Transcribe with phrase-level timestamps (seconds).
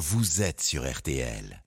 [0.00, 1.62] vous êtes sur RTL.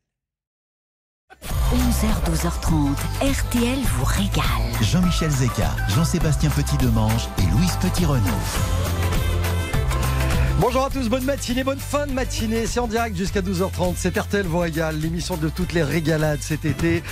[1.71, 4.81] 11h, 12h30, RTL vous régale.
[4.81, 8.92] Jean-Michel Zeka, Jean-Sébastien Petit-Demange et Louise Petit-Renaud.
[10.59, 12.67] Bonjour à tous, bonne matinée, bonne fin de matinée.
[12.67, 13.95] C'est en direct jusqu'à 12h30.
[13.97, 17.03] C'est RTL vous régale, l'émission de toutes les régalades cet été.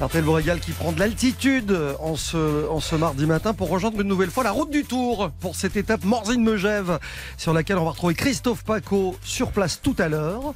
[0.00, 4.00] RTL vous régale qui prend de l'altitude en ce, en ce mardi matin pour rejoindre
[4.00, 6.98] une nouvelle fois la route du Tour pour cette étape Morzine-Megève
[7.36, 10.52] sur laquelle on va retrouver Christophe Paco sur place tout à l'heure.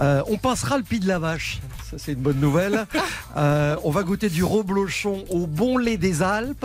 [0.00, 1.60] Euh, on passera le pied de la vache.
[1.90, 2.86] Ça, c'est une bonne nouvelle.
[3.36, 6.64] Euh, on va goûter du reblochon au bon lait des Alpes.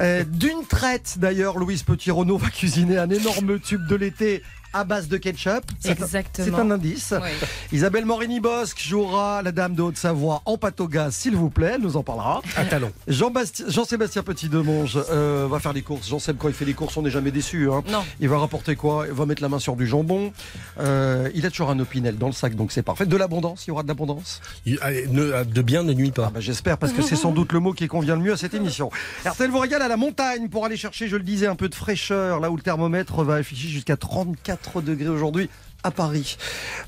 [0.00, 4.44] Euh, D'une traite, d'ailleurs, Louise Petit-Renaud va cuisiner un énorme tube de l'été
[4.78, 5.64] à base de ketchup.
[5.80, 6.46] C'est un- Exactement.
[6.56, 7.14] C'est un indice.
[7.22, 7.28] Oui.
[7.72, 11.72] Isabelle Morini-Bosque jouera la dame de Haute-Savoie en pâte au gaz, s'il vous plaît.
[11.76, 12.42] Elle nous en parlera.
[12.56, 12.92] À talon.
[13.08, 16.08] Jean-Sébastien Petit-Demonge euh, va faire les courses.
[16.08, 17.70] Jean-Seb, quand il fait les courses, on n'est jamais déçu.
[17.70, 17.82] hein.
[17.90, 18.04] Non.
[18.20, 19.06] Il va rapporter quoi?
[19.08, 20.32] Il va mettre la main sur du jambon.
[20.78, 23.06] Euh, il a toujours un opinel dans le sac, donc c'est parfait.
[23.06, 24.40] De l'abondance, il y aura de l'abondance?
[24.82, 26.30] Allez, ne- de bien ne nuit ah pas.
[26.34, 28.54] bah, J'espère, parce que c'est sans doute le mot qui convient le mieux à cette
[28.54, 28.90] émission.
[29.24, 31.74] RTL vous régale à la montagne pour aller chercher, je le disais, un peu de
[31.74, 35.48] fraîcheur, là où le thermomètre va afficher jusqu'à 34 degrés aujourd'hui
[35.82, 36.36] à Paris.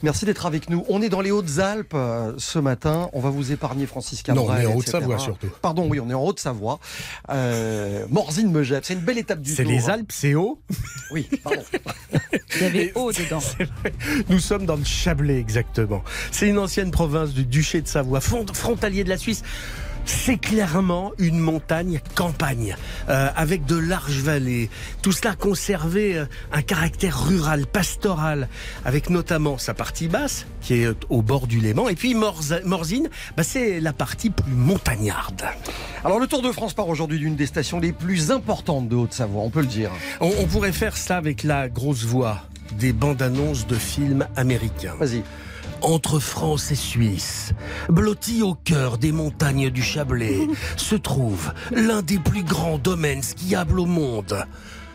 [0.02, 0.84] Merci d'être avec nous.
[0.88, 3.08] On est dans les Hautes-Alpes euh, ce matin.
[3.12, 4.44] On va vous épargner, Francis Cabrel.
[4.44, 4.74] Non, on est en.
[4.74, 5.48] Haute-Savoie, surtout.
[5.62, 6.80] Pardon, oui, on est en Haute-Savoie.
[7.30, 9.72] Euh, Morzine-Megève, c'est une belle étape du C'est Tour.
[9.72, 9.94] les hein.
[9.94, 10.60] Alpes, c'est haut.
[11.10, 11.62] Oui, pardon.
[12.56, 13.42] Il y avait eau dedans.
[14.28, 16.02] Nous sommes dans le Chablais, exactement.
[16.32, 19.42] C'est une ancienne province du duché de Savoie, frontalier de la Suisse.
[20.10, 22.76] C'est clairement une montagne campagne,
[23.10, 24.70] euh, avec de larges vallées.
[25.02, 28.48] Tout cela a conservé euh, un caractère rural, pastoral,
[28.86, 32.62] avec notamment sa partie basse, qui est euh, au bord du Léman, et puis Morza-
[32.64, 35.42] Morzine, bah, c'est la partie plus montagnarde.
[36.04, 39.42] Alors, le Tour de France part aujourd'hui d'une des stations les plus importantes de Haute-Savoie,
[39.42, 39.90] on peut le dire.
[40.20, 44.94] On, on pourrait faire ça avec la grosse voix des bandes annonces de films américains.
[44.98, 45.22] Vas-y.
[45.82, 47.52] Entre France et Suisse,
[47.88, 53.78] blotti au cœur des montagnes du Chablais, se trouve l'un des plus grands domaines skiables
[53.78, 54.44] au monde.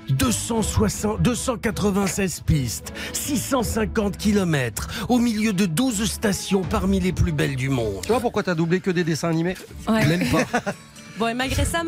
[0.10, 7.70] 260, 296 pistes, 650 km, au milieu de 12 stations parmi les plus belles du
[7.70, 8.02] monde.
[8.02, 9.56] Tu vois pourquoi t'as doublé que des dessins animés?
[9.88, 10.06] Ouais.
[10.06, 10.44] Même pas
[11.18, 11.84] Bon, et malgré ça,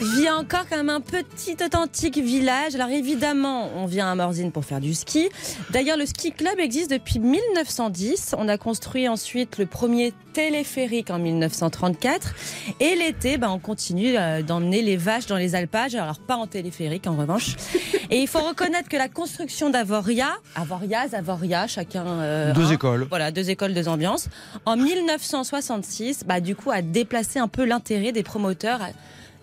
[0.00, 2.74] vit, encore comme un petit authentique village.
[2.74, 5.28] Alors évidemment, on vient à Morzine pour faire du ski.
[5.70, 8.34] D'ailleurs, le ski club existe depuis 1910.
[8.38, 12.34] On a construit ensuite le premier téléphérique en 1934.
[12.80, 15.94] Et l'été, ben, on continue euh, d'emmener les vaches dans les alpages.
[15.94, 17.56] Alors pas en téléphérique en revanche.
[18.10, 22.06] Et il faut reconnaître que la construction d'Avoria, Avoriaz, Avoria, chacun...
[22.06, 23.06] euh, Deux un, écoles.
[23.08, 24.28] Voilà, deux écoles, deux ambiances.
[24.66, 28.80] En 1966, bah, du coup, a déplacé un peu l'intérêt des promoteurs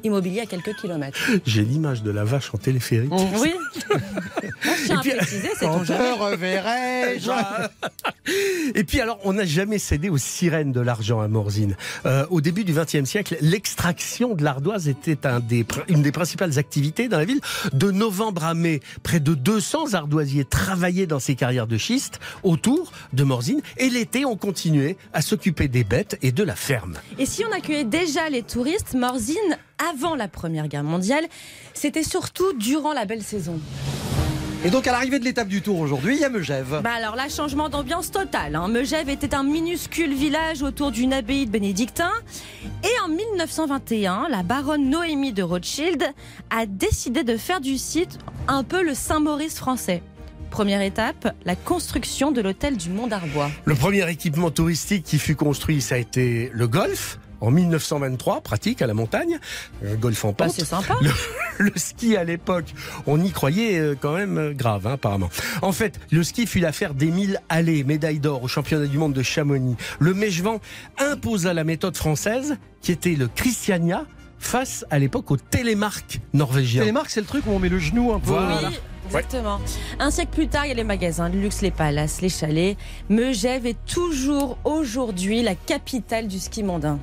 [0.04, 1.20] immobiliers à quelques kilomètres.
[1.46, 3.12] J'ai l'image de la vache en téléphérique.
[3.40, 3.52] Oui.
[4.64, 7.32] Moi, je tiens à préciser, c'est ton reverrai-je
[8.76, 11.76] Et puis alors, on n'a jamais cédé aux sirènes de l'argent à Morzine.
[12.06, 16.12] Euh, au début du XXe siècle, l'extraction de l'ardoise était un des, pr- une des
[16.12, 17.42] principales activités dans la ville.
[17.74, 22.92] De novembre à mai, près de 200 ardoisiers travaillaient dans ces carrières de schiste autour
[23.14, 23.62] de Morzine.
[23.78, 26.98] Et l'été, on continuait à s'occuper des bêtes et de la ferme.
[27.18, 29.38] Et si on accueillait déjà les touristes, Morzine,
[29.90, 31.26] avant la Première Guerre mondiale,
[31.74, 33.60] c'était surtout durant la belle saison.
[34.64, 36.82] Et donc à l'arrivée de l'étape du Tour aujourd'hui, il y a Megève.
[36.84, 38.56] Bah alors là, changement d'ambiance total.
[38.56, 38.68] Hein.
[38.68, 42.14] Megève était un minuscule village autour d'une abbaye de bénédictins.
[42.84, 46.04] Et en 1921, la baronne Noémie de Rothschild
[46.52, 50.04] a décidé de faire du site un peu le Saint-Maurice français.
[50.52, 53.50] Première étape, la construction de l'hôtel du Mont d'Arbois.
[53.66, 57.18] Le premier équipement touristique qui fut construit, ça a été le golf.
[57.42, 59.40] En 1923, pratique à la montagne,
[59.86, 60.52] un golf en Bah, pente.
[60.52, 60.96] c'est sympa.
[61.58, 62.74] le ski à l'époque,
[63.08, 65.30] on y croyait euh, quand même euh, grave, hein, apparemment.
[65.62, 69.24] En fait, le ski fut l'affaire d'Émile Allais, médaille d'or au championnat du monde de
[69.24, 69.76] Chamonix.
[70.00, 70.60] Le Mèchevent
[71.00, 74.06] imposa la méthode française, qui était le Christiania,
[74.40, 76.82] face à l'époque au télémarque norvégien.
[76.82, 78.32] Télémarque, c'est le truc où on met le genou un peu.
[78.32, 78.70] Voilà.
[78.70, 79.60] Oui, exactement.
[80.00, 82.76] Un siècle plus tard, il y a les magasins de luxe, les palaces, les chalets.
[83.10, 86.98] Megève est toujours aujourd'hui la capitale du ski mondain.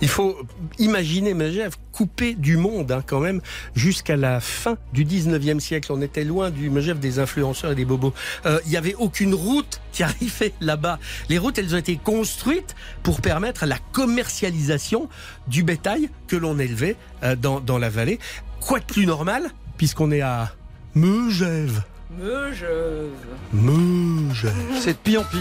[0.00, 0.38] Il faut
[0.78, 3.40] imaginer Megève coupé du monde hein, quand même
[3.74, 5.92] jusqu'à la fin du 19e siècle.
[5.92, 8.14] On était loin du Megève des influenceurs et des bobos.
[8.46, 10.98] Euh, Il n'y avait aucune route qui arrivait là-bas.
[11.28, 15.08] Les routes, elles ont été construites pour permettre la commercialisation
[15.48, 18.18] du bétail que l'on élevait euh, dans, dans la vallée.
[18.60, 20.52] Quoi de plus normal, puisqu'on est à
[20.94, 21.82] Megève.
[22.18, 23.10] Megève.
[23.52, 24.52] Megève.
[24.80, 25.38] C'est de pis en pis.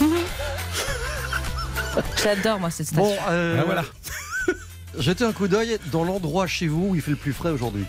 [2.22, 3.04] J'adore moi cette station.
[3.04, 3.84] Bon, euh, Ah, voilà.
[4.98, 7.84] jetez un coup d'œil dans l'endroit chez vous où il fait le plus frais aujourd'hui.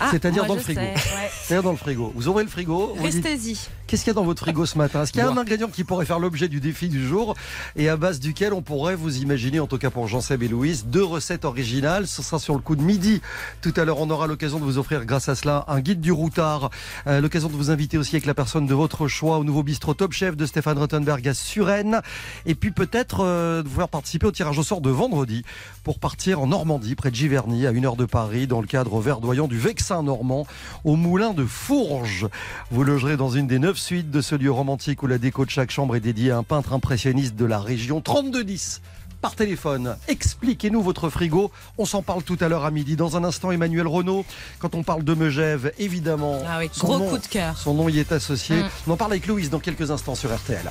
[0.00, 0.80] Ah, c'est-à-dire dans le frigo.
[0.80, 0.94] ouais.
[1.42, 2.12] C'est-à-dire dans le frigo.
[2.14, 3.56] Vous ouvrez le frigo, Restez-y.
[3.86, 5.02] Qu'est-ce qu'il y a dans votre frigo ce matin?
[5.04, 7.34] Est-ce qu'il y a un ingrédient qui pourrait faire l'objet du défi du jour
[7.76, 10.86] et à base duquel on pourrait vous imaginer, en tout cas pour Jean-Seb et Louise,
[10.86, 12.08] deux recettes originales?
[12.08, 13.22] Ce sera sur le coup de midi.
[13.62, 16.10] Tout à l'heure, on aura l'occasion de vous offrir, grâce à cela, un guide du
[16.10, 16.70] routard.
[17.06, 19.94] Euh, l'occasion de vous inviter aussi avec la personne de votre choix au nouveau bistrot
[19.94, 22.00] Top Chef de Stéphane Rottenberg à Suresnes.
[22.44, 25.44] Et puis peut-être euh, de vous faire participer au tirage au sort de vendredi
[25.84, 28.98] pour partir en Normandie, près de Giverny, à une heure de Paris, dans le cadre
[28.98, 30.46] verdoyant du Vexin normand,
[30.84, 32.28] au moulin de Fourges.
[32.70, 35.50] Vous logerez dans une des neuf suites de ce lieu romantique où la déco de
[35.50, 38.00] chaque chambre est dédiée à un peintre impressionniste de la région.
[38.00, 38.82] 3210
[39.22, 39.96] par téléphone.
[40.08, 41.50] Expliquez-nous votre frigo.
[41.78, 42.96] On s'en parle tout à l'heure à midi.
[42.96, 44.24] Dans un instant, Emmanuel Renault.
[44.58, 46.38] Quand on parle de Megève, évidemment.
[46.46, 47.56] Ah oui, son gros nom- coup de cœur.
[47.56, 48.56] Son nom y est associé.
[48.56, 48.68] Mm.
[48.86, 50.70] On en parle avec Louise dans quelques instants sur RTL.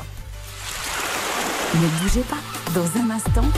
[1.74, 2.38] Ne bougez pas.
[2.74, 3.50] Dans un instant,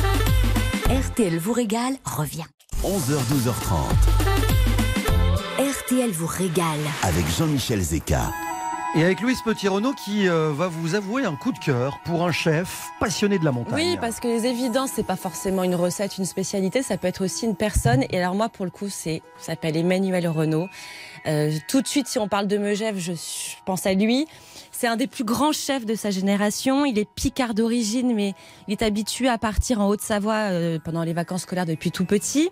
[0.89, 2.45] RTL vous régale revient.
[2.83, 4.46] 11h, 12h30
[5.87, 6.79] RTL vous régale.
[7.03, 8.33] avec Jean-Michel Zeka.
[8.97, 12.33] Et avec Louise Petit-Renault qui euh, va vous avouer un coup de cœur pour un
[12.33, 13.75] chef passionné de la montagne.
[13.75, 17.23] Oui, parce que les évidences, c'est pas forcément une recette, une spécialité, ça peut être
[17.23, 18.03] aussi une personne.
[18.09, 20.67] Et alors moi, pour le coup, c'est s'appelle Emmanuel Renault.
[21.25, 24.27] Euh, tout de suite, si on parle de Megève, je, je pense à lui.
[24.73, 26.83] C'est un des plus grands chefs de sa génération.
[26.83, 28.33] Il est picard d'origine, mais
[28.67, 32.49] il est habitué à partir en Haute-Savoie euh, pendant les vacances scolaires depuis tout petit.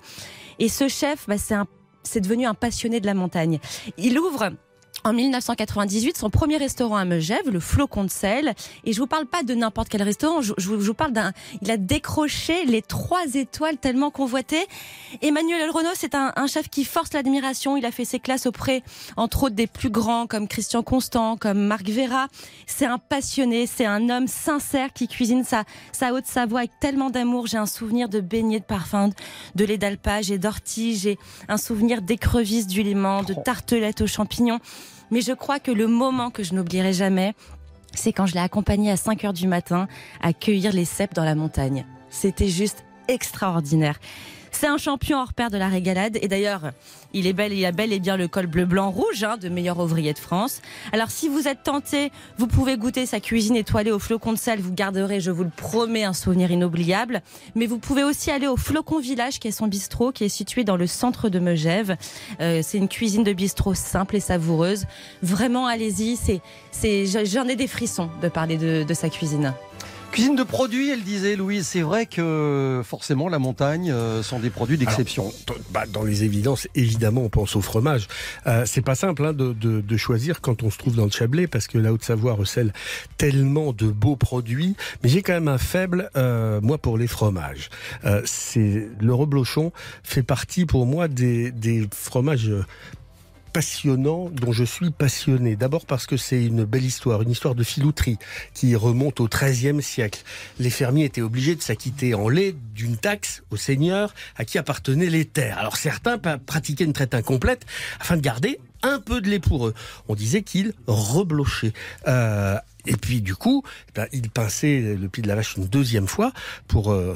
[0.59, 1.67] Et ce chef, bah, c'est un,
[2.05, 3.59] c'est devenu un passionné de la montagne.
[3.97, 4.51] Il ouvre
[5.05, 8.55] en 1998 son premier restaurant à Megève, le Flocon de sel.
[8.85, 11.11] Et je vous parle pas de n'importe quel restaurant, je, je vous- je vous parle
[11.13, 11.31] d'un.
[11.61, 14.65] Il a décroché les trois étoiles tellement convoitées.
[15.21, 17.77] Emmanuel Renault, c'est un, un chef qui force l'admiration.
[17.77, 18.81] Il a fait ses classes auprès,
[19.15, 22.27] entre autres, des plus grands comme Christian Constant, comme Marc Vera.
[22.65, 27.45] C'est un passionné, c'est un homme sincère qui cuisine sa, sa Haute-Savoie avec tellement d'amour.
[27.45, 29.11] J'ai un souvenir de beignets de parfum,
[29.53, 30.95] de lait d'alpage et d'ortie.
[30.97, 34.59] J'ai un souvenir d'écrevisses du Léman, de tartelettes aux champignons.
[35.11, 37.33] Mais je crois que le moment que je n'oublierai jamais,
[37.93, 39.87] c'est quand je l'ai accompagné à 5 heures du matin
[40.21, 41.85] à cueillir les cèpes dans la montagne.
[42.09, 43.99] C'était juste extraordinaire.
[44.57, 46.71] C'est un champion hors pair de la régalade et d'ailleurs,
[47.11, 49.49] il est bel, il a bel et bien le col bleu blanc rouge hein, de
[49.49, 50.61] meilleur ouvrier de France.
[50.93, 54.61] Alors si vous êtes tenté, vous pouvez goûter sa cuisine étoilée au flocon de sel,
[54.61, 57.21] vous garderez, je vous le promets, un souvenir inoubliable.
[57.53, 60.63] Mais vous pouvez aussi aller au Flocon Village qui est son bistrot qui est situé
[60.63, 61.97] dans le centre de Megève.
[62.39, 64.85] Euh, c'est une cuisine de bistrot simple et savoureuse.
[65.21, 66.15] Vraiment, allez-y.
[66.15, 66.39] C'est,
[66.71, 69.53] c'est, j'en ai des frissons de parler de, de sa cuisine.
[70.15, 71.67] Cuisine de produits, elle disait Louise.
[71.67, 75.31] C'est vrai que forcément la montagne euh, sont des produits d'exception.
[75.45, 78.07] Dans- bah, dans les évidences, évidemment, on pense au fromage.
[78.47, 81.11] Euh, c'est pas simple hein, de, de- de choisir quand on se trouve dans le
[81.11, 82.71] Chablais, parce que la Haute-Savoie recèle
[83.17, 84.75] tellement de beaux produits.
[85.03, 87.69] Mais j'ai quand même un faible, euh, moi, pour les fromages.
[88.05, 89.71] Euh, c'est le reblochon
[90.03, 92.51] fait partie pour moi des, des fromages.
[93.55, 95.55] Passionnants dont je suis passionné.
[95.55, 98.17] D'abord parce que c'est une belle histoire, une histoire de filouterie
[98.53, 100.23] qui remonte au XIIIe siècle.
[100.59, 105.09] Les fermiers étaient obligés de s'acquitter en lait d'une taxe au seigneur à qui appartenaient
[105.09, 105.57] les terres.
[105.57, 107.65] Alors certains pratiquaient une traite incomplète
[108.01, 109.73] afin de garder un peu de lait pour eux.
[110.09, 111.71] On disait qu'ils reblochaient.
[112.09, 113.63] Euh, et puis du coup,
[113.95, 116.33] ben, ils pinçaient le pied de la vache une deuxième fois
[116.67, 117.15] pour euh,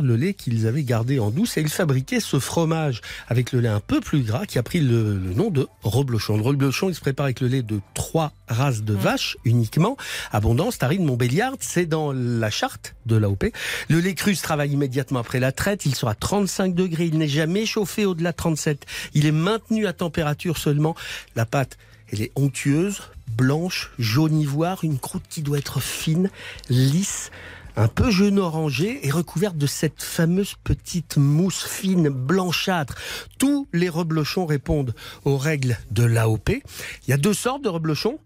[0.00, 3.68] le lait qu'ils avaient gardé en douce et ils fabriquaient ce fromage avec le lait
[3.68, 6.36] un peu plus gras qui a pris le, le nom de reblochon.
[6.36, 9.96] Le reblochon, il se prépare avec le lait de trois races de vaches uniquement.
[10.32, 13.52] Abondance, Tarine, Montbéliard, c'est dans la charte de l'AOP.
[13.88, 15.86] Le lait cru se travaille immédiatement après la traite.
[15.86, 17.06] Il sera à 35 degrés.
[17.06, 18.84] Il n'est jamais chauffé au-delà de 37.
[19.14, 20.96] Il est maintenu à température seulement.
[21.36, 21.78] La pâte,
[22.12, 23.02] elle est onctueuse,
[23.36, 26.30] blanche, jaune ivoire, une croûte qui doit être fine,
[26.68, 27.30] lisse,
[27.78, 32.96] un peu jaune orangé et recouverte de cette fameuse petite mousse fine blanchâtre.
[33.38, 34.94] Tous les reblochons répondent
[35.24, 36.50] aux règles de l'AOP.
[36.50, 38.18] Il y a deux sortes de reblochons,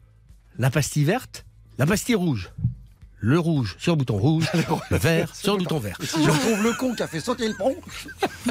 [0.58, 1.44] la pastille verte,
[1.76, 2.50] la pastille rouge.
[3.24, 4.46] Le rouge sur bouton rouge,
[4.90, 5.96] le vert sur bouton vert.
[6.00, 7.76] Je retrouve le con qui a fait sauter le pont,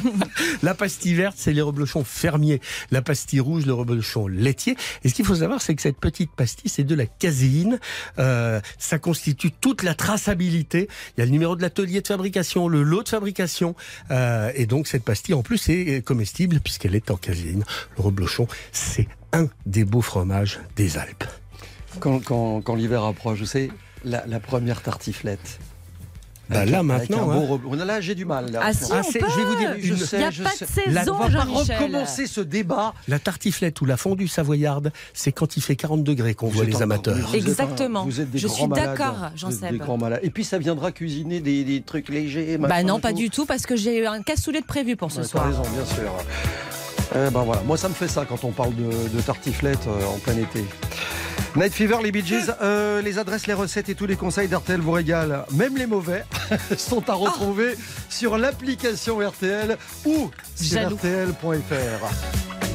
[0.62, 2.60] La pastille verte, c'est les reblochons fermiers.
[2.90, 4.76] La pastille rouge, le reblochon laitier.
[5.04, 7.78] Et ce qu'il faut savoir, c'est que cette petite pastille, c'est de la caséine.
[8.18, 10.88] Euh, ça constitue toute la traçabilité.
[11.16, 13.74] Il y a le numéro de l'atelier de fabrication, le lot de fabrication.
[14.10, 17.64] Euh, et donc, cette pastille, en plus, est comestible puisqu'elle est en caséine.
[17.98, 21.24] Le reblochon, c'est un des beaux fromages des Alpes.
[22.00, 23.70] quand, quand- quand l'hiver approche, vous savez,
[24.04, 25.58] la, la première tartiflette.
[26.50, 27.46] Bah, là, maintenant, hein.
[27.62, 28.50] beau Là, j'ai du mal.
[28.50, 29.18] Là, Ah si, on peut.
[29.30, 30.66] je vais vous dire, Je une- sais, Il n'y a je pas sais.
[30.86, 31.76] de La- saison, On va pas Jean-Michel.
[31.78, 32.92] recommencer ce débat.
[33.08, 36.82] La tartiflette ou la fondue savoyarde, c'est quand il fait 40 degrés qu'on voit les
[36.82, 37.14] amateurs.
[37.16, 38.04] vous êtes un- Exactement.
[38.04, 38.98] vous êtes des Je grands suis malades.
[38.98, 39.70] d'accord, Jean-Seb.
[39.70, 40.20] Des grands malades.
[40.24, 42.58] Et puis ça viendra cuisiner des, des trucs légers.
[42.58, 43.18] Bah non, pas tout.
[43.18, 45.46] du tout, parce que j'ai eu un cassoulet de prévu pour ce soir.
[45.46, 46.12] raison, bien sûr.
[47.14, 50.04] Eh ben voilà, moi ça me fait ça quand on parle de, de tartiflette euh,
[50.06, 50.64] en plein été.
[51.54, 54.80] Night Fever, les Bee Gees, euh, les adresses, les recettes et tous les conseils d'RTL
[54.80, 56.24] vous régalent, même les mauvais,
[56.78, 57.74] sont à retrouver
[58.08, 62.06] sur l'application RTL ou sur rtl.fr.«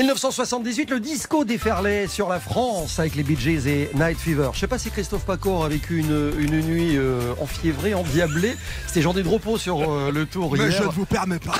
[0.00, 4.48] 1978, le disco déferlait sur la France avec les Bee Gees et Night Fever.
[4.54, 8.56] Je sais pas si Christophe Paco a vécu une, une nuit euh, enfiévrée, endiablée.
[8.86, 10.72] C'était Jean Repos sur euh, le tour Mais hier.
[10.72, 11.52] je ne vous permets pas.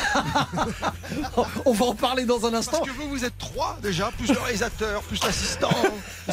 [1.66, 2.78] On va en parler dans un instant.
[2.78, 5.68] Parce que vous, vous êtes trois déjà, plus le réalisateur, plus l'assistant,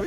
[0.00, 0.06] Oui.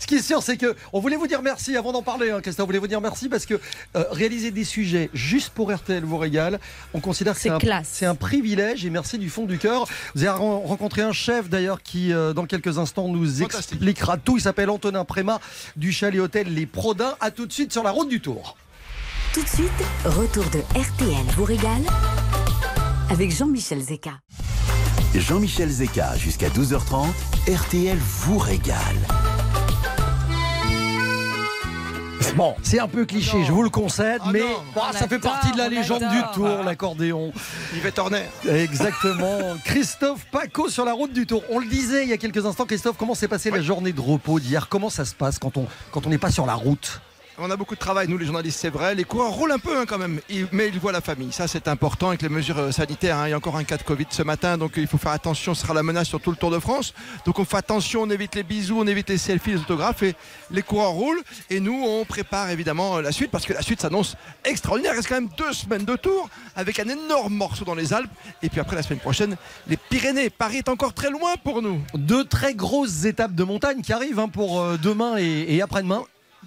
[0.00, 2.40] Ce qui est sûr, c'est que on voulait vous dire merci avant d'en parler, hein,
[2.40, 2.64] Christophe.
[2.64, 3.54] On voulait vous dire merci parce que
[3.96, 6.60] euh, réaliser des sujets juste pour RTL vous régale.
[6.94, 7.88] On considère que C'est un, classe.
[7.92, 9.86] c'est un privilège et merci du fond du cœur.
[10.14, 14.36] Vous avez ren- rencontré un chef d'ailleurs qui, euh, dans quelques instants, nous expliquera tout.
[14.36, 15.40] Il s'appelle Antonin Préma
[15.76, 17.14] du chalet hôtel Les Prodins.
[17.20, 18.56] À tout de suite sur la route du Tour.
[19.32, 19.70] Tout de suite,
[20.04, 21.82] retour de RTL vous régale
[23.10, 24.12] avec Jean-Michel Zeka.
[25.20, 27.06] Jean-Michel Zeka jusqu'à 12h30,
[27.48, 28.76] RTL vous régale.
[32.36, 34.42] Bon, c'est un peu cliché, je vous le concède, Ah mais
[34.74, 37.32] On ça fait partie de la légende du Tour, l'accordéon.
[37.74, 38.24] Yvette Horner.
[38.46, 39.56] Exactement.
[39.64, 41.42] Christophe Paco sur la route du Tour.
[41.48, 44.00] On le disait il y a quelques instants, Christophe, comment s'est passée la journée de
[44.02, 44.68] repos d'hier?
[44.68, 47.00] Comment ça se passe quand on quand on n'est pas sur la route?
[47.38, 48.94] On a beaucoup de travail, nous les journalistes, c'est vrai.
[48.94, 50.20] Les coureurs roulent un peu hein, quand même,
[50.52, 51.32] mais ils voient la famille.
[51.32, 53.18] Ça, c'est important avec les mesures euh, sanitaires.
[53.18, 53.28] hein.
[53.28, 55.12] Il y a encore un cas de Covid ce matin, donc euh, il faut faire
[55.12, 55.54] attention.
[55.54, 56.94] Ce sera la menace sur tout le Tour de France.
[57.26, 60.02] Donc on fait attention, on évite les bisous, on évite les selfies, les autographes.
[60.02, 60.14] Et
[60.50, 61.20] les coureurs roulent.
[61.50, 64.92] Et nous, on prépare évidemment euh, la suite parce que la suite s'annonce extraordinaire.
[64.94, 68.10] Il reste quand même deux semaines de tour avec un énorme morceau dans les Alpes.
[68.42, 69.36] Et puis après, la semaine prochaine,
[69.68, 70.30] les Pyrénées.
[70.30, 71.82] Paris est encore très loin pour nous.
[71.92, 76.02] Deux très grosses étapes de montagne qui arrivent hein, pour demain et après-demain.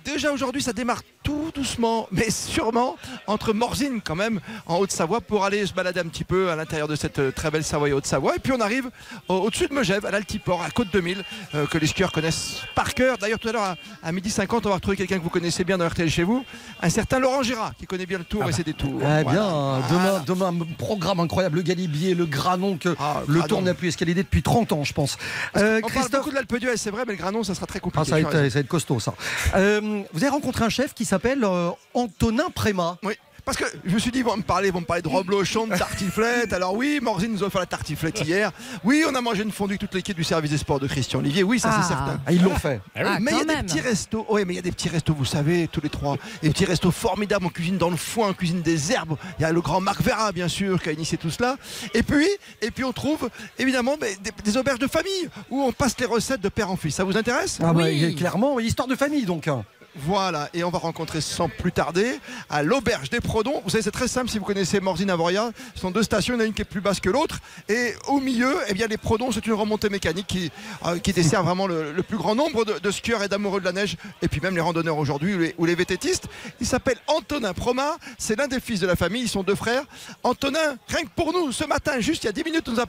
[0.06, 2.96] Déjà aujourd'hui, ça démarre tout doucement, mais sûrement,
[3.28, 6.88] entre Morzine quand même, en Haute-Savoie, pour aller se balader un petit peu à l'intérieur
[6.88, 8.36] de cette euh, très belle Savoie et Haute-Savoie.
[8.36, 8.90] Et puis on arrive
[9.28, 12.96] au- au-dessus de Megève, à l'Altiport, à Côte 2000, euh, que les skieurs connaissent par
[12.96, 13.20] cœur.
[13.20, 15.64] D'ailleurs, tout à l'heure, à, à midi 50, on va retrouver quelqu'un que vous connaissez
[15.64, 16.44] bien dans RTL chez vous,
[16.82, 19.00] un certain Laurent Gérard, qui connaît bien le tour et ses détours.
[19.04, 23.76] Eh bien, demain, demain, programme incroyable, le Galibier, le Granon, que Ah, le tour n'a
[23.76, 25.18] plus escaladé depuis 30 ans, je pense.
[25.58, 27.80] Euh, On parle beaucoup de l'Alpe d'Huez, c'est vrai, mais le Granon, ça sera très
[27.80, 28.02] compliqué.
[28.02, 28.50] Ah, ça, va tu as être, raison.
[28.50, 29.14] ça va être costaud ça.
[29.56, 32.98] Euh, vous avez rencontré un chef qui s'appelle euh, Antonin Préma.
[33.04, 33.14] Oui.
[33.46, 35.08] Parce que je me suis dit, ils vont me parler, ils vont me parler de
[35.08, 36.54] reblochon, de tartiflette.
[36.54, 38.52] Alors oui, Morzine nous a fait la tartiflette hier.
[38.84, 41.18] Oui, on a mangé une fondue avec toute l'équipe du service des sports de Christian
[41.18, 41.42] Olivier.
[41.42, 41.80] Oui, ça Ah.
[41.82, 42.20] c'est certain.
[42.28, 42.80] Ah, ils l'ont fait.
[42.96, 44.24] Ah, mais il y a des petits restos.
[44.30, 46.18] Oui, mais il y a des petits restos, vous savez, tous les trois.
[46.44, 47.44] Des petits restos formidables.
[47.44, 49.18] On cuisine dans le foin, on cuisine des herbes.
[49.40, 51.56] Il y a le grand Marc Vera, bien sûr, qui a initié tout cela.
[51.96, 52.28] Et puis,
[52.62, 56.06] et puis on trouve évidemment mais des, des auberges de famille où on passe les
[56.06, 56.94] recettes de père en fils.
[56.96, 57.58] Ça vous intéresse?
[57.64, 58.14] Ah, bah, Oui.
[58.16, 59.50] clairement, histoire de famille donc.
[59.96, 60.00] Hein.
[60.02, 62.20] Voilà, et on va rencontrer sans plus tarder
[62.50, 63.62] à l'auberge des Prodons.
[63.64, 65.52] Vous savez, c'est très simple si vous connaissez Morzine Avoria.
[65.76, 67.40] Ce sont deux stations, il y a une qui est plus basse que l'autre.
[67.68, 70.52] Et au milieu, eh bien, les Prodons, c'est une remontée mécanique qui,
[70.86, 73.98] euh, dessert vraiment le, plus grand nombre de, skieurs et d'amoureux de la neige.
[74.22, 76.28] Et puis même les randonneurs aujourd'hui ou les, vététistes.
[76.60, 77.98] Il s'appelle Antonin Proma.
[78.18, 79.24] C'est l'un des fils de la famille.
[79.24, 79.84] Ils sont deux frères.
[80.24, 82.86] Antonin, rien que pour nous, ce matin, juste il y a 10 minutes, nous a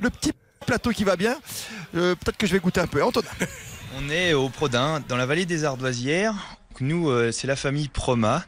[0.00, 0.32] le petit
[0.66, 1.36] plateau qui va bien.
[1.96, 3.02] Euh, Peut-être que je vais goûter un peu.
[3.02, 3.28] Antonin.
[4.00, 6.34] On est au Prodin, dans la vallée des Ardoisières.
[6.80, 8.44] Nous, euh, c'est la famille Proma.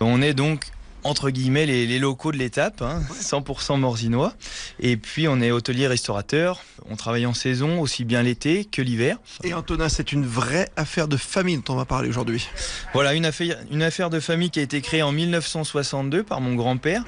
[0.00, 0.64] On est donc
[1.04, 4.32] entre guillemets les, les locaux de l'étape, hein, 100% morzinois.
[4.80, 6.62] Et puis on est hôtelier restaurateur.
[6.90, 9.18] On travaille en saison, aussi bien l'été que l'hiver.
[9.44, 12.48] Et Antonin, c'est une vraie affaire de famille dont on va parler aujourd'hui.
[12.92, 16.54] Voilà, une affaire, une affaire de famille qui a été créée en 1962 par mon
[16.56, 17.04] grand-père.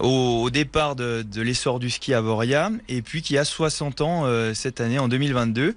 [0.00, 4.00] Au, au départ de, de l'essor du ski à Voria, et puis qui a 60
[4.00, 5.74] ans euh, cette année, en 2022,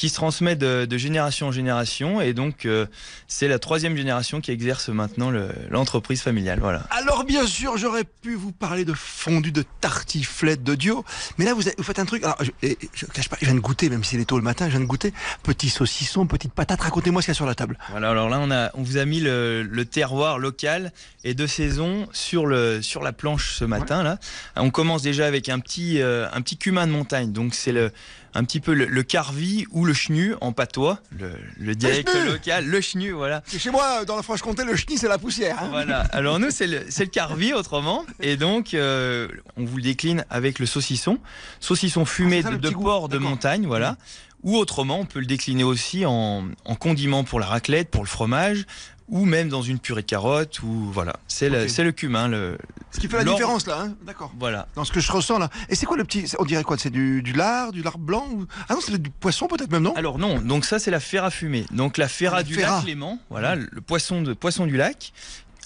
[0.00, 2.86] qui se transmet de, de génération en génération, et donc euh,
[3.28, 6.58] c'est la troisième génération qui exerce maintenant le- l'entreprise familiale.
[6.58, 6.84] Voilà.
[6.90, 11.04] Alors bien sûr, j'aurais pu vous parler de fondue, de tartiflette, de dio,
[11.36, 12.24] mais là vous, avez- vous faites un truc.
[12.24, 12.50] Alors je,
[12.94, 14.80] je cache pas, je viens de goûter, même s'il est tôt le matin, je viens
[14.80, 16.80] de goûter petit saucisson, petite patate.
[16.80, 17.76] Racontez-moi ce qu'il y a sur la table.
[17.90, 20.92] Voilà, alors là, on, a, on vous a mis le, le terroir local
[21.24, 24.02] et de saison sur, le, sur la planche ce matin.
[24.02, 24.18] Là.
[24.56, 27.32] On commence déjà avec un petit, euh, un petit cumin de montagne.
[27.32, 27.92] Donc, c'est le,
[28.34, 32.26] un petit peu le, le carvi ou le chenu en patois, le, le dialecte chenu
[32.30, 33.42] local, le chenu, voilà.
[33.54, 35.56] Et chez moi, dans la Franche-Comté, le chenille c'est la poussière.
[35.60, 35.68] hein.
[35.70, 36.00] Voilà.
[36.12, 38.04] Alors nous, c'est le, le carvi autrement.
[38.20, 41.18] Et donc, euh, on vous le décline avec le saucisson.
[41.60, 43.96] Saucisson fumé Ah, ça, de, porc de montagne, voilà.
[44.42, 48.08] Ou autrement, on peut le décliner aussi en, en condiment pour la raclette, pour le
[48.08, 48.64] fromage,
[49.10, 51.16] ou même dans une purée de carottes, ou voilà.
[51.28, 52.28] C'est le, c'est le cumin.
[52.28, 52.56] Le,
[52.92, 53.94] Ce qui fait la différence là, hein.
[54.06, 54.32] d'accord.
[54.38, 54.68] Voilà.
[54.76, 55.50] Dans ce que je ressens là.
[55.68, 56.78] Et c'est quoi le petit On dirait quoi?
[56.78, 58.46] C'est du, du lard, du lard blanc ou...
[58.68, 59.94] Ah non, c'est du poisson peut-être même, non?
[59.96, 61.66] Alors non, donc ça c'est la ferra fumée.
[61.72, 62.76] Donc la ferra La du ferra.
[62.76, 65.12] lac Léman, voilà, le poisson de poisson du lac,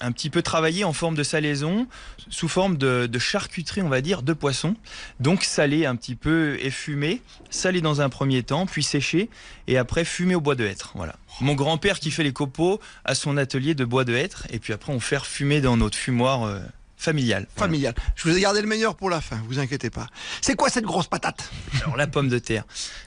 [0.01, 1.87] un petit peu travaillé en forme de salaison,
[2.29, 4.75] sous forme de, charcuterie, on va dire, de poisson.
[5.19, 9.29] Donc salé un petit peu et fumé, salé dans un premier temps, puis séché
[9.67, 10.91] et après fumé au bois de hêtre.
[10.95, 11.15] Voilà.
[11.41, 14.73] Mon grand-père qui fait les copeaux a son atelier de bois de hêtre et puis
[14.73, 16.59] après on fait fumer dans notre fumoir euh,
[16.97, 17.47] familial.
[17.55, 17.67] Voilà.
[17.67, 17.95] Familial.
[18.15, 20.07] Je vous ai gardé le meilleur pour la fin, vous inquiétez pas.
[20.41, 21.49] C'est quoi cette grosse patate?
[21.81, 22.63] Alors la pomme de terre.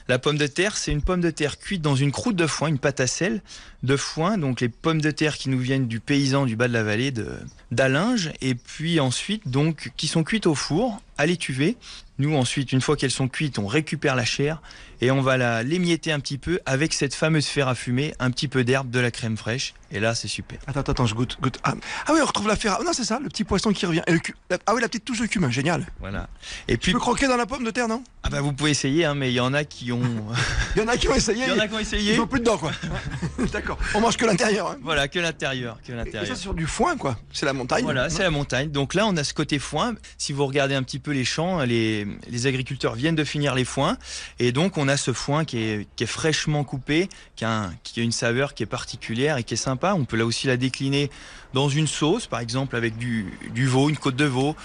[0.07, 2.69] La pomme de terre, c'est une pomme de terre cuite dans une croûte de foin,
[2.69, 3.41] une pâte à sel
[3.83, 4.37] de foin.
[4.37, 7.11] Donc les pommes de terre qui nous viennent du paysan du bas de la vallée
[7.11, 7.27] de
[7.71, 11.77] d'Alinges et puis ensuite donc qui sont cuites au four à l'étuvée.
[12.17, 14.61] Nous ensuite, une fois qu'elles sont cuites, on récupère la chair
[15.01, 18.31] et on va la l'émietter un petit peu avec cette fameuse fer à fumer, un
[18.31, 20.59] petit peu d'herbe, de la crème fraîche et là c'est super.
[20.67, 21.37] Attends, attends, je goûte.
[21.41, 21.57] goûte.
[21.63, 21.73] Ah,
[22.07, 22.77] ah oui, on retrouve la ferra.
[22.79, 24.01] Ah non, c'est ça, le petit poisson qui revient.
[24.07, 24.35] Et le cu-
[24.67, 25.85] Ah oui, la petite touche de cumin, génial.
[25.99, 26.27] Voilà.
[26.67, 28.03] Et Tu puis peux croquer dans la pomme de terre, non?
[28.23, 30.01] Ah bah vous pouvez essayer hein, mais il y en a qui ont
[30.75, 31.45] Il y en a qui ont essayé.
[31.47, 32.13] il y en a qui ont essayé.
[32.15, 32.71] Ils ont plus dedans, quoi.
[33.53, 33.77] D'accord.
[33.95, 34.67] On mange que l'intérieur.
[34.71, 34.77] hein.
[34.83, 36.35] Voilà, que l'intérieur, que Et ça, l'intérieur.
[36.35, 37.17] c'est sur du foin, quoi.
[37.31, 37.83] C'est la montagne.
[37.83, 38.69] Voilà, c'est la montagne.
[38.69, 39.95] Donc là, on a ce côté foin.
[40.17, 43.65] Si vous regardez un petit peu les champs, les, les agriculteurs viennent de finir les
[43.65, 43.97] foins.
[44.39, 48.63] Et donc, on a ce foin qui est, fraîchement coupé, qui a, une saveur qui
[48.63, 49.93] est particulière et qui est sympa.
[49.93, 51.09] On peut là aussi la décliner
[51.53, 54.55] dans une sauce, par exemple, avec du veau, une côte de veau,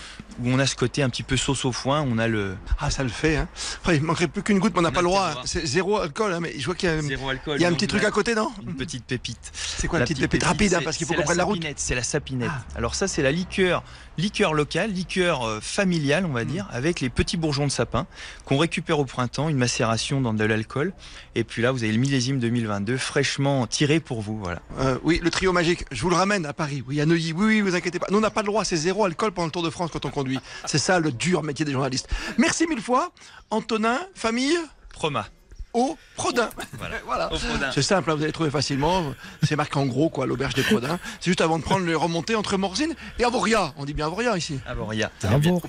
[0.42, 2.02] où on a ce côté un petit peu sauce au foin.
[2.08, 3.36] On a le Ah, ça le fait.
[3.36, 3.48] Hein.
[3.78, 5.32] Après, il manquerait plus qu'une goutte, mais on n'a pas le droit.
[5.36, 5.42] hein.
[5.44, 7.56] C'est zéro alcool, hein, mais je vois qu'il y a, zéro alcool.
[7.58, 8.50] il y a un petit truc à côté, non?
[8.66, 9.50] Une petite pépite.
[9.52, 11.64] C'est quoi la, petite pépite rapide, hein, parce qu'il faut qu'on prenne la route.
[11.76, 12.50] C'est la sapinette.
[12.76, 13.82] Alors ça, c'est la liqueur,
[14.18, 18.06] liqueur locale, liqueur euh, familiale, on va dire, avec les petits bourgeons de sapin
[18.44, 20.92] qu'on récupère au printemps, une macération dans de l'alcool.
[21.34, 24.38] Et puis là, vous avez le millésime 2022 fraîchement tiré pour vous.
[24.38, 24.60] Voilà.
[24.80, 25.84] Euh, oui, le trio magique.
[25.90, 26.82] Je vous le ramène à Paris.
[26.86, 27.32] Oui, à Neuilly.
[27.32, 28.06] Oui, oui, vous inquiétez pas.
[28.10, 28.64] Nous, on n'a pas le droit.
[28.64, 30.40] C'est zéro alcool pendant le Tour de France quand on conduit.
[30.64, 32.08] C'est ça le dur métier des journalistes.
[32.38, 33.12] Merci mille fois.
[33.50, 34.56] Antonin, famille.
[34.92, 35.26] Proma.
[35.74, 36.48] au Prodin.
[37.06, 37.32] Voilà.
[37.32, 37.70] Au Prodin.
[37.74, 39.12] C'est simple, hein, vous allez trouver facilement.
[39.42, 40.98] C'est marqué en gros, quoi, l'auberge des Prodins.
[41.20, 43.74] C'est juste avant de prendre le remontée entre Morzine et Avoria.
[43.76, 44.60] On dit bien Avoria ici.
[44.66, 45.10] Avoria.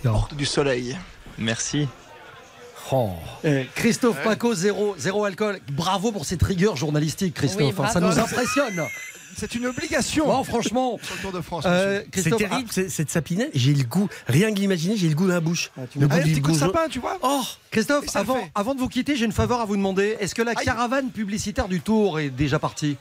[0.04, 0.98] Porte du soleil.
[1.38, 1.88] Merci.
[2.92, 3.10] Oh.
[3.44, 5.60] Eh, Christophe Paco, zéro, zéro alcool.
[5.72, 7.76] Bravo pour cette rigueur journalistique, Christophe.
[7.80, 8.86] Oui, hein, ça nous impressionne.
[9.38, 10.98] C'est une obligation Bon, franchement.
[11.04, 11.64] sur le Tour de France.
[11.68, 12.02] euh.
[12.14, 13.52] C'est terrible, c'est- cette sapinette.
[13.54, 15.72] J'ai le goût, rien que l'imaginer, j'ai le goût dans la bouche.
[15.92, 16.54] tu le Ah, goût du de goût.
[16.56, 18.06] sapin, tu vois Oh, Christophe,
[18.56, 20.16] avant, de vous quitter, j'ai une faveur à vous demander.
[20.20, 20.66] Est-ce que la Aïe.
[20.66, 22.98] caravane publicitaire du Tour est déjà partie?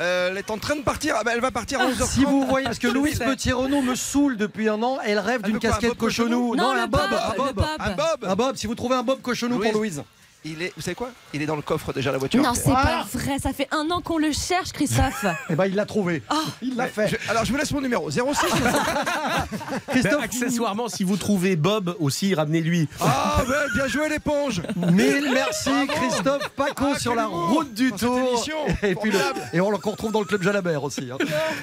[0.00, 1.14] Euh, Elle est en train de partir.
[1.16, 2.08] Ah, bah, elle va partir à 11h30.
[2.10, 3.20] Si vous voyez, parce que Louise.
[3.20, 6.50] Petit-Renaud me saoule depuis un an, elle rêve d'une casquette cochonou.
[6.50, 7.54] cochonou Non, un le bob, bob, un le bob.
[7.54, 7.64] bob.
[7.78, 8.24] Un bob.
[8.24, 10.02] Un bob, si vous trouvez un bob cochonou pour Louise.
[10.46, 11.08] Il est, vous savez quoi?
[11.32, 12.42] Il est dans le coffre déjà la voiture.
[12.42, 13.38] Non, c'est pas vrai.
[13.38, 15.24] Ça fait un an qu'on le cherche, Christophe.
[15.50, 16.22] Eh ben, il l'a trouvé.
[16.60, 17.08] Il l'a fait.
[17.08, 18.20] Je- alors je vous laisse mon numéro 06.
[18.34, 22.88] Ben, Christophe, accessoirement, si vous trouvez Bob aussi, ramenez-lui.
[23.00, 24.62] ah ouais, bien joué l'éponge.
[24.76, 28.18] mille merci Christophe Paco Ah, sur la route du Tour.
[28.18, 28.56] émission.
[28.82, 29.18] Et puis le-
[29.52, 31.08] et on le retrouve dans le club Jalabert aussi.
[31.12, 31.16] hein.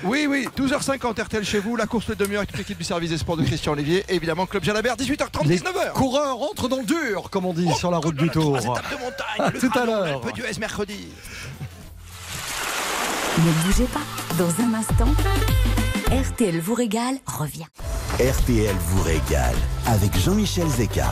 [0.03, 3.09] Oui, oui, 12h50 RTL chez vous, la course de demi-heure avec toute l'équipe du service
[3.09, 5.91] des sports de Christian Olivier, et évidemment Club Jalabert, 18h30, Les 19h.
[5.93, 8.57] coureurs rentrent dans le dur, comme on dit, sur la route du Tour.
[8.73, 10.21] Trois étapes de montagne, À le tout à l'heure.
[10.23, 11.07] l'Alpe d'Huez mercredi.
[13.37, 13.99] Ne bougez pas.
[14.37, 15.13] Dans un instant,
[16.11, 17.65] RTL vous régale revient.
[18.19, 19.55] RTL vous régale
[19.87, 21.07] avec Jean-Michel Zeka.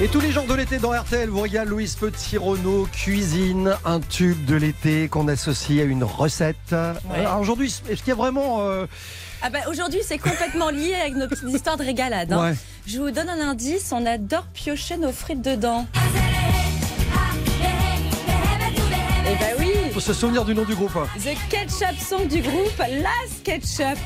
[0.00, 4.44] Et tous les jours de l'été dans RTL vous régale Louise Petit-Renaud, cuisine, un tube
[4.44, 6.74] de l'été qu'on associe à une recette.
[7.14, 8.68] Alors aujourd'hui, est-ce qu'il y a vraiment...
[8.68, 8.86] euh,
[9.46, 12.32] Ah bah, Aujourd'hui, c'est complètement lié avec nos petites histoires de régalade.
[12.32, 12.50] hein.
[12.50, 12.54] ouais.
[12.86, 13.90] Je vous donne un indice.
[13.92, 15.86] On adore piocher nos frites dedans.
[19.26, 20.96] Eh bah oui faut se souvenir du nom du groupe.
[20.96, 21.06] hein.
[21.18, 23.98] The Ketchup Song du groupe Las Ketchup.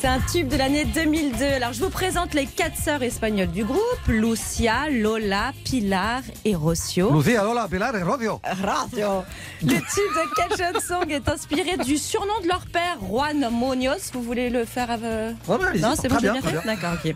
[0.00, 1.44] C'est un tube de l'année 2002.
[1.44, 7.12] Alors, je vous présente les quatre sœurs espagnoles du groupe Lucia, Lola, Pilar et Rocio.
[7.14, 8.40] Lucía, Lola, Pilar et Rodio.
[8.42, 9.22] Radio.
[9.62, 14.10] Le tube de Ketchup Song est inspiré du surnom de leur père, Juan Munoz.
[14.14, 15.34] Vous voulez le faire ouais,
[15.68, 15.82] allez-y.
[15.82, 17.14] Non, c'est bon, j'ai bien, fait D'accord, ok.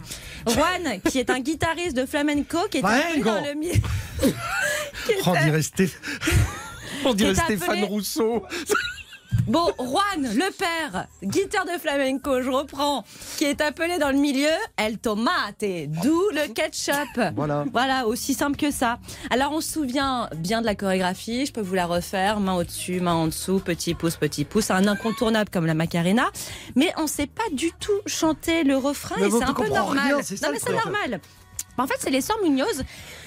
[0.53, 3.25] Juan, qui est un guitariste de flamenco, qui est Flamenco.
[3.25, 3.73] dans le milieu.
[4.21, 5.31] qui est- Oh,
[7.07, 8.45] on dirait, Stéphane Rousseau.
[9.47, 13.05] Bon, Juan, le père, guitare de flamenco, je reprends,
[13.37, 15.65] qui est appelé dans le milieu El Tomate,
[16.03, 17.35] d'où le ketchup.
[17.37, 17.67] Voilà.
[17.71, 18.99] Voilà, aussi simple que ça.
[19.29, 23.01] Alors, on se souvient bien de la chorégraphie, je peux vous la refaire, main au-dessus,
[23.01, 26.31] main en dessous, petit pouce, petit pouce, un incontournable comme la Macarena.
[26.75, 30.07] Mais on sait pas du tout chanter le refrain Mais et c'est un peu normal.
[30.07, 31.21] rien, c'est ça non, mais c'est normal.
[31.77, 32.83] En fait, c'est les sœurs Munoz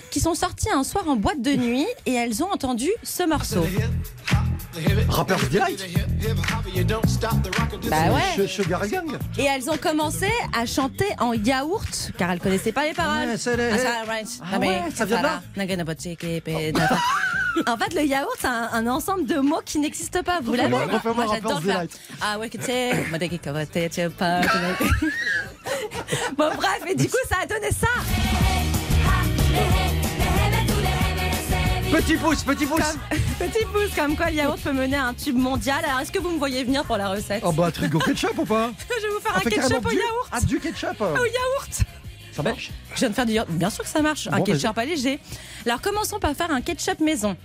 [0.09, 3.63] qui sont sorties un soir en boîte de nuit et elles ont entendu ce morceau.
[5.09, 5.83] Rappeur direct.
[7.89, 8.47] Bah ouais.
[8.47, 9.17] Sugar et Gang.
[9.37, 13.29] Et elles ont commencé à chanter en yaourt, car elles connaissaient pas les paroles.
[13.29, 13.37] Ah,
[14.07, 14.27] right.
[14.41, 15.41] Ah Ah, ouais, ça vient de là
[17.65, 20.39] En fait, le yaourt, c'est un, un ensemble de mots qui n'existent pas.
[20.41, 21.75] Vous l'avez Moi, Rappeurs j'adore faire.
[21.79, 21.99] Delight.
[22.21, 22.65] Ah ouais, que tu
[24.11, 24.41] pas.
[26.37, 27.87] Bon, bref, et du coup, ça a donné ça.
[31.91, 32.81] Petit pouce, petit pouce.
[32.81, 33.19] Comme-
[33.49, 35.83] petit pouce, comme quoi le yaourt peut mener à un tube mondial.
[35.85, 38.45] Alors, est-ce que vous me voyez venir pour la recette Oh bah, trigo ketchup ou
[38.45, 40.29] pas Je vais vous faire On un ketchup au du- yaourt.
[40.31, 41.01] Ah, du ketchup.
[41.01, 41.83] Au yaourt
[42.33, 43.49] Ça marche Je viens de faire du yaourt.
[43.49, 44.27] Bien sûr que ça marche.
[44.31, 45.19] un ketchup allégé.
[45.65, 47.35] Alors commençons par faire un ketchup maison.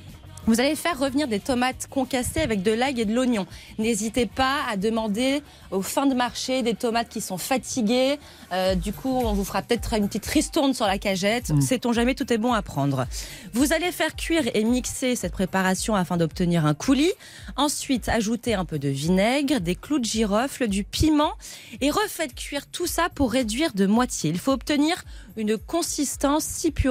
[0.46, 3.46] Vous allez faire revenir des tomates concassées avec de l'ail et de l'oignon.
[3.78, 8.18] N'hésitez pas à demander aux fins de marché des tomates qui sont fatiguées.
[8.52, 11.50] Euh, du coup, on vous fera peut-être une petite ristourne sur la cagette.
[11.50, 11.60] Mm.
[11.60, 13.06] Sait-on jamais, tout est bon à prendre.
[13.52, 17.12] Vous allez faire cuire et mixer cette préparation afin d'obtenir un coulis.
[17.56, 21.34] Ensuite, ajoutez un peu de vinaigre, des clous de girofle, du piment
[21.80, 24.30] et refaites cuire tout ça pour réduire de moitié.
[24.30, 25.04] Il faut obtenir
[25.36, 26.44] une consistance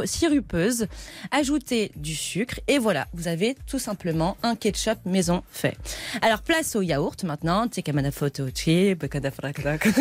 [0.05, 0.87] sirupeuse.
[1.31, 5.77] Ajoutez du sucre et voilà, vous avez tout simplement un ketchup maison fait.
[6.21, 7.67] Alors place au yaourt maintenant.
[7.67, 9.87] Tekamana photo chip, kadafrakrak.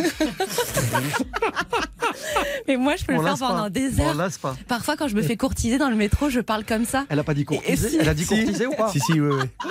[2.69, 3.49] Mais moi je peux On le faire pas.
[3.49, 4.15] pendant des On heures.
[4.15, 4.57] lasse pas.
[4.69, 7.07] Parfois quand je me fais courtiser dans le métro, je parle comme ça.
[7.09, 7.89] Elle a pas dit courtiser?
[7.91, 8.37] si- Elle a dit Si.
[8.37, 8.91] courtiser ou pas?
[8.93, 9.71] Si, si, oui, oui.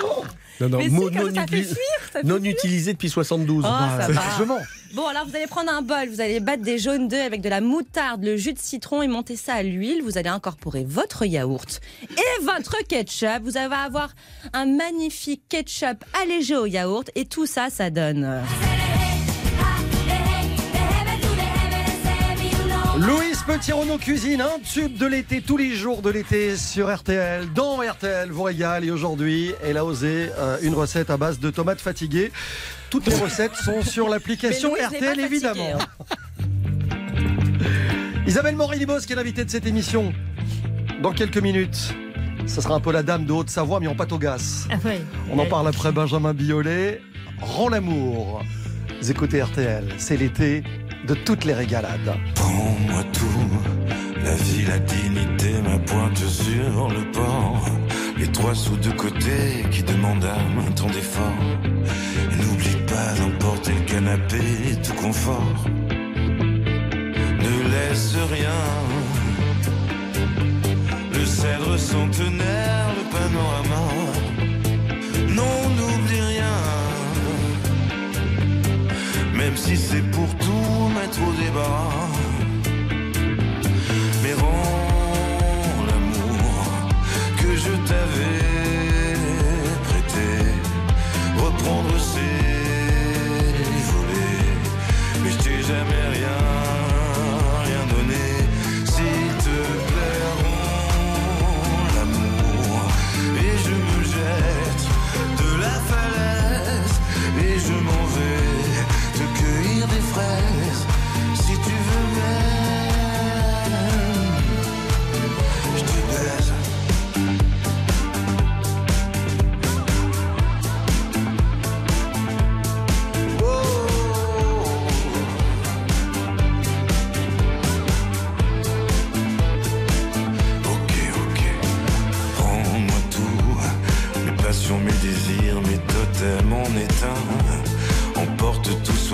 [0.60, 1.78] Non, non, Mais si, non, ça fait utili- fuir,
[2.12, 3.64] ça fait non utilisé depuis 72.
[3.66, 4.12] Oh, ça va.
[4.12, 4.58] Largement.
[4.94, 7.48] Bon, alors vous allez prendre un bol, vous allez battre des jaunes d'œufs avec de
[7.48, 10.02] la moutarde, le jus de citron et monter ça à l'huile.
[10.02, 13.42] Vous allez incorporer votre yaourt et votre ketchup.
[13.44, 14.10] Vous allez avoir
[14.52, 18.42] un magnifique ketchup allégé au yaourt et tout ça, ça donne.
[23.00, 27.52] Euh, Louise Petit-Renaud Cuisine, un tube de l'été, tous les jours de l'été sur RTL.
[27.54, 28.84] Dans RTL, vous régale.
[28.84, 32.32] Et aujourd'hui, elle a osé euh, une recette à base de tomates fatiguées.
[32.90, 35.78] Toutes les recettes sont sur l'application RTL, évidemment.
[35.78, 36.16] hein.
[38.26, 40.12] Isabelle Morilibos, qui est l'invitée de cette émission.
[41.02, 41.94] Dans quelques minutes,
[42.46, 44.66] Ce sera un peu la dame de Haute-Savoie, mais en pâte au gaz.
[44.70, 44.94] Ah oui.
[45.30, 47.00] On en parle après Benjamin Biolay.
[47.40, 48.42] Rends l'amour.
[49.00, 50.62] Vous écoutez RTL, c'est l'été
[51.10, 52.12] de toutes les régalades.
[52.36, 53.48] Prends-moi tout,
[54.24, 57.64] la vie, la dignité, ma pointe sur le port.
[58.16, 60.30] Les trois sous de côté qui demandent
[60.68, 61.42] un temps d'effort.
[62.38, 64.42] N'oublie pas d'emporter le canapé,
[64.84, 65.54] tout confort.
[67.44, 68.62] Ne laisse rien.
[71.12, 73.84] Le cèdre centenaire, le panorama.
[75.38, 76.56] Non, n'oublie rien.
[79.34, 80.49] Même si c'est pour tout
[81.10, 82.19] mettre au.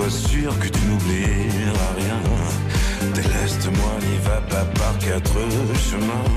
[0.09, 2.21] Sois sûr que tu n'oublieras rien.
[3.15, 5.41] Déleste-moi, n'y va pas par quatre
[5.89, 6.33] chemins.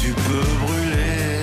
[0.00, 1.40] Tu peux brûler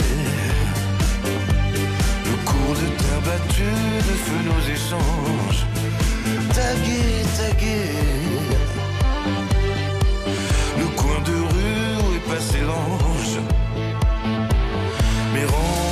[2.25, 5.65] le cours de terre battue, de feu nos échanges.
[6.53, 7.91] Taguer, taguer
[10.79, 13.37] le coin de rue où est passé l'ange.
[15.33, 15.90] Mais rends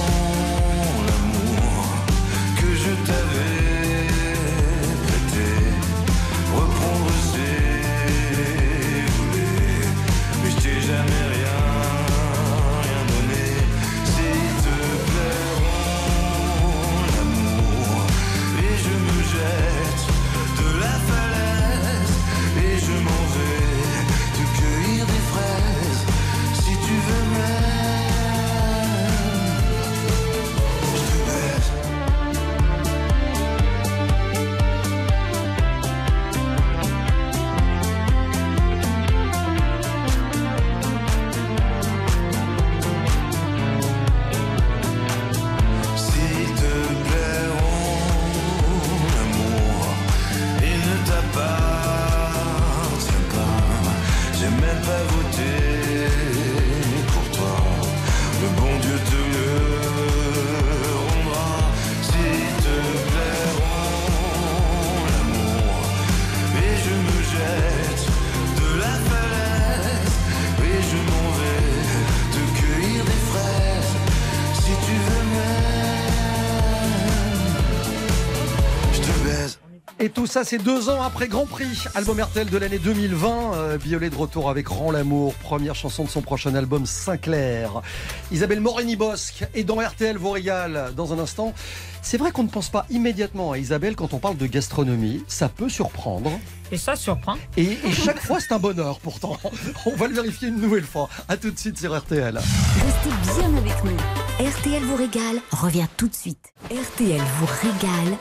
[80.19, 83.53] tout ça, c'est deux ans après Grand Prix, album RTL de l'année 2020.
[83.53, 87.81] Euh, Violet de retour avec Rends l'amour, première chanson de son prochain album Sinclair.
[88.29, 91.53] Isabelle Morini-Bosque est dans RTL vous régale dans un instant.
[92.01, 95.23] C'est vrai qu'on ne pense pas immédiatement à Isabelle quand on parle de gastronomie.
[95.29, 96.37] Ça peut surprendre.
[96.73, 97.37] Et ça surprend.
[97.55, 99.37] Et, et chaque fois, c'est un bonheur pourtant.
[99.85, 101.07] On va le vérifier une nouvelle fois.
[101.29, 102.35] À tout de suite sur RTL.
[102.35, 104.45] Restez bien avec nous.
[104.45, 106.51] RTL vous régale revient tout de suite.
[106.65, 108.17] RTL vous régale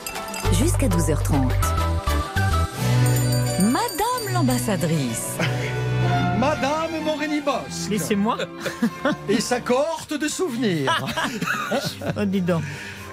[0.53, 1.78] jusqu'à 12h30.
[4.33, 5.37] Madame l'ambassadrice.
[6.37, 8.37] Madame Morini-Bosque Laissez-moi.
[9.27, 11.05] et sa cohorte de souvenirs.
[12.17, 12.63] Oh, dis donc.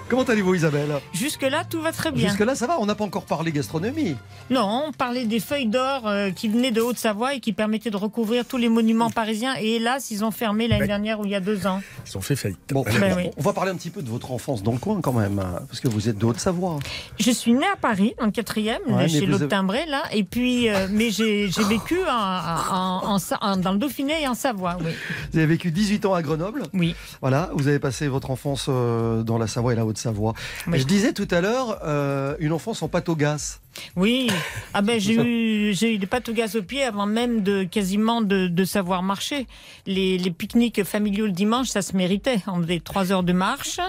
[0.08, 2.28] Comment allez-vous Isabelle Jusque-là, tout va très bien.
[2.28, 4.14] Jusque-là, ça va, on n'a pas encore parlé gastronomie.
[4.50, 7.96] Non, on parlait des feuilles d'or euh, qui venaient de Haute-Savoie et qui permettaient de
[7.96, 9.54] recouvrir tous les monuments parisiens.
[9.60, 11.80] Et hélas, ils ont fermé l'année Mais- dernière ou il y a deux ans.
[12.08, 12.58] Ils ont fait faillite.
[12.70, 13.30] Bon, Ben oui.
[13.36, 15.62] on va parler un petit peu de votre enfance dans le coin quand même, hein,
[15.66, 16.78] parce que vous êtes de Haute-Savoie.
[17.18, 20.04] Je suis née à Paris, le quatrième, Ouais, chez avez- timbré, là.
[20.12, 24.28] Et puis, euh, mais j'ai j'ai vécu en- en- en en- dans le Dauphiné et
[24.28, 24.92] en Savoie, oui.
[25.32, 26.62] Vous avez vécu 18 ans à Grenoble.
[26.74, 26.94] Oui.
[27.20, 30.34] Voilà, vous avez passé votre enfance euh, dans la Savoie et la Haute-Savoie.
[30.66, 30.78] Oui.
[30.78, 33.60] Je disais tout à l'heure, euh, une enfance en pâte au gaz.
[33.96, 34.28] Oui,
[34.74, 37.64] ah ben j'ai eu j'ai eu des pâtes au gaz au pied avant même de
[37.64, 39.46] quasiment de, de savoir marcher.
[39.86, 42.38] Les, les pique-niques familiaux le dimanche, ça se méritait.
[42.46, 43.80] On faisait trois heures de marche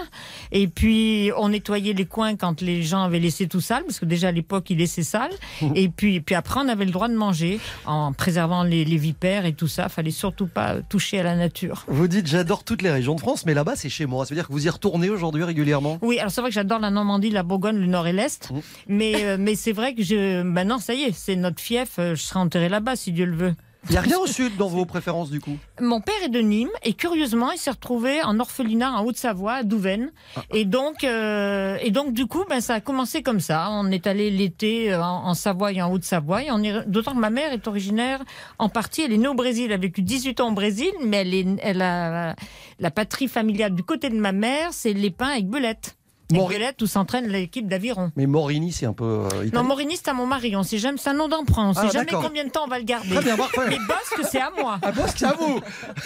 [0.52, 4.04] et puis on nettoyait les coins quand les gens avaient laissé tout sale parce que
[4.04, 5.30] déjà à l'époque ils laissaient sale.
[5.74, 9.44] Et puis puis après on avait le droit de manger en préservant les, les vipères
[9.46, 9.88] et tout ça.
[9.88, 11.84] Fallait surtout pas toucher à la nature.
[11.88, 14.24] Vous dites j'adore toutes les régions de France, mais là-bas c'est chez moi.
[14.24, 15.98] Ça veut dire que vous y retournez aujourd'hui régulièrement?
[16.02, 18.58] Oui, alors c'est vrai que j'adore la Normandie, la Bourgogne, le Nord et l'Est, Mmh.
[18.88, 21.98] mais euh, mais c'est vrai que je maintenant ça y est, c'est notre fief.
[21.98, 23.54] euh, Je serai enterré là-bas si Dieu le veut.
[23.88, 25.56] Il n'y a rien au sud dans vos préférences du coup?
[25.80, 29.62] Mon père est de Nîmes et curieusement, il s'est retrouvé en orphelinat en Haute-Savoie, à
[29.62, 30.10] Douvaine.
[30.52, 33.68] Et donc, euh, et donc du coup, ben ça a commencé comme ça.
[33.70, 36.40] On est allé l'été euh, en, en Savoie et en Haute-Savoie.
[36.86, 38.20] D'autant que ma mère est originaire
[38.58, 39.02] en partie.
[39.02, 41.46] Elle est née au Brésil, elle a vécu 18 ans au Brésil, mais elle est,
[41.62, 42.34] elle a
[42.80, 45.97] la patrie familiale du côté de ma mère, c'est les pins avec Belette.
[46.30, 48.12] Belette où s'entraîne l'équipe d'aviron.
[48.16, 49.62] Mais Morini c'est un peu euh, Non.
[49.64, 50.54] Morini, c'est à mon mari.
[50.56, 51.70] On sait jamais, c'est un nom d'emprunt.
[51.70, 52.22] On sait Ah, jamais d'accord.
[52.24, 53.08] combien de temps on va le garder.
[53.08, 53.60] Très bien, parfait.
[53.68, 54.78] Mais Bosque, c'est à moi.
[54.82, 55.60] Ah bon, c'est à vous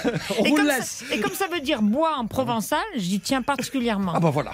[0.39, 3.21] On Et vous le laisse ça, et comme ça veut dire bois en provençal, j'y
[3.21, 4.13] tiens particulièrement.
[4.15, 4.53] Ah bah voilà.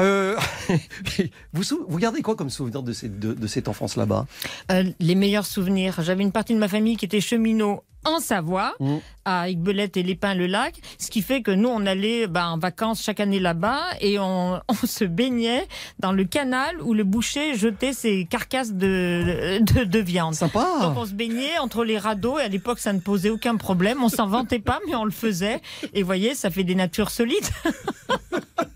[0.00, 0.36] Euh,
[1.52, 4.26] vous, vous gardez quoi comme souvenir de, cette- de, de cette enfance là-bas?
[4.70, 6.02] Euh, les meilleurs souvenirs.
[6.02, 8.96] J'avais une partie de ma famille qui était cheminot en Savoie, Mm.
[9.24, 12.48] à Aiguebelette et les Pins le lac, ce qui fait que nous on allait bah,
[12.50, 15.66] en vacances chaque année là-bas et on, on se baignait
[15.98, 20.34] dans le canal où le boucher jetait ses carcasses de, de, de viande.
[20.34, 23.56] Sympa Donc on se baignait entre les radeaux et à l'époque ça ne posait aucun
[23.56, 24.02] problème.
[24.02, 25.60] On s'en vantait pas mais on le faisait.
[25.94, 27.48] Et vous voyez, ça fait des natures solides.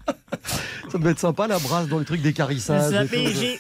[0.91, 2.93] Ça devait être sympa la brasse dans les trucs d'écarissage.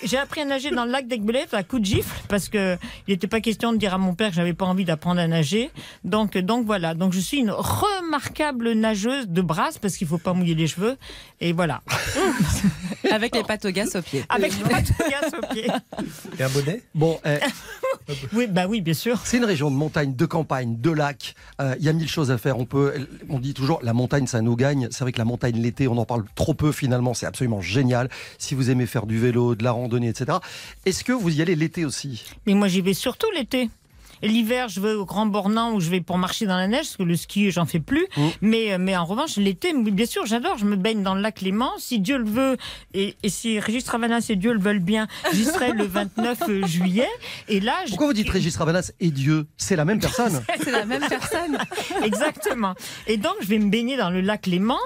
[0.04, 3.12] J'ai appris à nager dans le lac d'Aigbelette à coup de gifle parce que il
[3.12, 5.70] n'était pas question de dire à mon père que j'avais pas envie d'apprendre à nager.
[6.04, 6.94] Donc, donc voilà.
[6.94, 10.96] Donc je suis une remarquable nageuse de brasse parce qu'il faut pas mouiller les cheveux.
[11.40, 11.82] Et voilà.
[13.10, 14.24] Avec les pâtes au gaz au pied.
[14.28, 15.66] Avec le patte de gaz au pied.
[16.38, 16.82] Et un bonnet?
[16.94, 17.38] Bon, eh,
[18.32, 19.20] Oui, bah oui, bien sûr.
[19.24, 21.34] c'est une région de montagne, de campagne, de lacs.
[21.60, 22.58] Euh, Il y a mille choses à faire.
[22.58, 22.94] On peut,
[23.28, 24.88] on dit toujours, la montagne, ça nous gagne.
[24.90, 27.14] C'est vrai que la montagne l'été, on en parle trop peu finalement.
[27.14, 28.08] C'est absolument génial.
[28.38, 30.38] Si vous aimez faire du vélo, de la randonnée, etc.
[30.86, 32.24] Est-ce que vous y allez l'été aussi?
[32.46, 33.70] Mais moi j'y vais surtout l'été.
[34.22, 36.96] L'hiver, je vais au Grand Bornand où je vais pour marcher dans la neige, parce
[36.98, 38.06] que le ski, j'en fais plus.
[38.18, 38.26] Mm.
[38.42, 40.58] Mais, euh, mais en revanche, l'été, bien sûr, j'adore.
[40.58, 41.70] Je me baigne dans le lac Léman.
[41.78, 42.56] Si Dieu le veut,
[42.92, 47.08] et, et si Régis Ravanas et Dieu le veulent bien, j'y serai le 29 juillet.
[47.48, 49.46] Et là, je- Pourquoi vous dites Régis Ravanas et Dieu?
[49.56, 50.42] C'est la même personne.
[50.62, 51.56] C'est la même personne.
[52.04, 52.74] Exactement.
[53.06, 54.76] Et donc, je vais me baigner dans le lac Léman.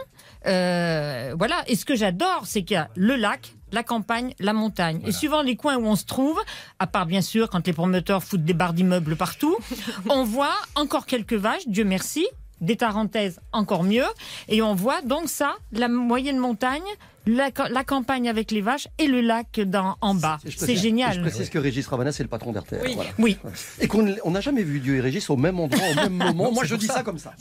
[0.46, 1.62] Euh, voilà.
[1.66, 5.00] Et ce que j'adore, c'est qu'il y a le lac, la campagne, la montagne.
[5.07, 6.40] Et suivant les coins où on se trouve,
[6.78, 9.57] à part bien sûr quand les promoteurs foutent des barres d'immeubles partout,
[10.09, 12.26] on voit encore quelques vaches, Dieu merci,
[12.61, 14.07] des tarentaises encore mieux.
[14.48, 16.83] Et on voit donc ça, la moyenne montagne,
[17.26, 20.38] la, ca- la campagne avec les vaches et le lac dans, en bas.
[20.56, 21.20] C'est et Je génial.
[21.20, 22.82] précise que Régis Ravanas, c'est le patron d'RTL.
[22.84, 22.92] Oui.
[22.94, 23.10] voilà.
[23.18, 23.37] Oui.
[23.80, 26.52] Et qu'on on n'a jamais vu Dieu et Régis au même endroit, au même moment.
[26.52, 27.34] Moi, je dis ça comme ça.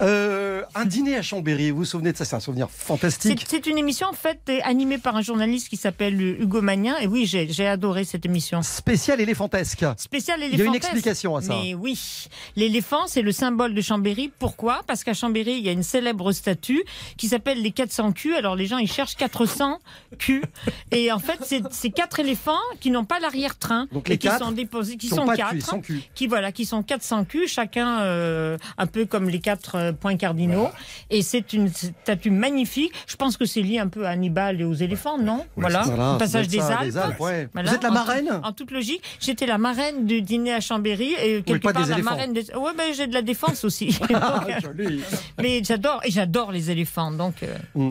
[0.00, 2.24] Euh, un dîner à Chambéry, vous vous souvenez de ça?
[2.24, 3.44] C'est un souvenir fantastique.
[3.48, 6.96] c'est une émission en fait animée par un journaliste qui s'appelle Hugo Magnin.
[7.00, 8.62] Et oui, j'ai adoré cette émission.
[8.62, 9.84] Spécial éléphantesque.
[9.96, 11.54] Spécial Il y a une explication à ça.
[11.62, 14.32] Mais oui, l'éléphant c'est le symbole de Chambéry.
[14.38, 14.82] Pourquoi?
[14.86, 16.82] Parce qu'à Chambéry il y a une célèbre statue
[17.16, 18.34] qui s'appelle les 400 culs.
[18.34, 19.78] Alors les gens ils cherchent 400
[20.18, 20.42] culs.
[20.90, 21.38] Et en fait
[21.70, 25.08] c'est quatre éléphants qui n'ont pas l'arrière-train Donc et les qui quatre sont déposés, qui
[25.08, 26.02] sont quatre, sans cul.
[26.14, 30.16] qui voilà, qui sont 400 culs, chacun euh, un peu comme les quatre euh, points
[30.16, 30.68] cardinaux.
[31.10, 32.92] Et c'est une statue magnifique.
[33.06, 35.44] Je pense que c'est lié un peu à Hannibal et aux éléphants, non?
[35.56, 37.20] Voilà, Voilà, le passage des ça, Alpes.
[37.20, 37.48] ouais.
[37.52, 38.40] Voilà, Vous êtes la marraine?
[38.44, 41.94] En toute logique, j'étais la marraine du dîner à Chambéry et quelque pas part la
[41.94, 42.10] éléphants.
[42.10, 42.54] marraine des.
[42.54, 43.98] Ouais, ben j'ai de la défense aussi.
[44.14, 45.00] Ah, Donc, joli.
[45.40, 47.10] mais j'adore et j'adore les éléphants.
[47.12, 47.90] Donc euh,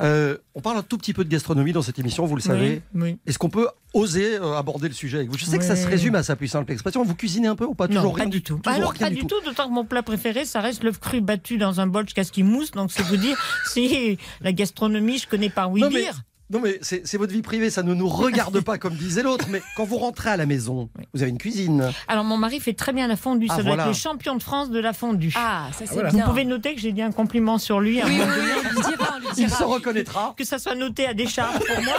[0.00, 2.82] Euh, on parle un tout petit peu de gastronomie dans cette émission, vous le savez.
[2.94, 3.18] oui, oui.
[3.26, 5.38] Est-ce qu'on peut oser euh, aborder le sujet avec vous?
[5.38, 7.04] Je sais que ça se résume à sa plus simple expression.
[7.04, 7.88] Vous cuisinez un peu ou pas?
[7.88, 8.58] Non, Toujours pas rien du tout.
[8.58, 11.58] toujours Alors, pas du tout, d'autant que mon plat préféré, ça reste l'œuf cru battu
[11.58, 12.70] dans un bol jusqu'à ce qu'il mousse.
[12.72, 16.22] Donc, c'est vous dire, si la gastronomie, je connais par oui dire.
[16.50, 19.46] Non mais c'est votre vie privée, ça ne nous regarde pas comme disait l'autre.
[19.50, 21.92] Mais quand vous rentrez à la maison, vous avez une cuisine.
[22.08, 23.46] Alors, mon mari fait très bien la fondue.
[23.50, 23.82] Ah, ça doit voilà.
[23.84, 25.32] être le champion de France de la fondue.
[25.36, 26.08] Ah, ça c'est voilà.
[26.08, 26.26] Vous bien.
[26.26, 28.00] pouvez noter que j'ai dit un compliment sur lui.
[28.02, 30.34] Oui, oui, oui, lui dira, Il se reconnaîtra.
[30.38, 31.98] Que ça soit noté à des charges pour moi.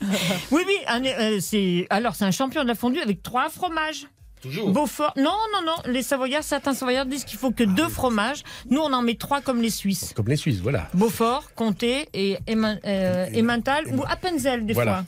[0.52, 0.76] oui, oui.
[0.86, 4.06] un- euh, c'est alors c'est un champion de la fondue avec trois fromages.
[4.42, 4.70] Toujours.
[4.70, 5.12] Beaufort.
[5.16, 5.92] Non, non, non.
[5.92, 8.42] Les Savoyards, certains Savoyards disent qu'il faut que deux fromages.
[8.70, 10.12] Nous, on en met trois comme les Suisses.
[10.14, 10.88] Comme les Suisses, voilà.
[10.94, 14.92] Beaufort, Comté et euh, Emmental ou Appenzell des Voilà.
[14.98, 15.04] fois.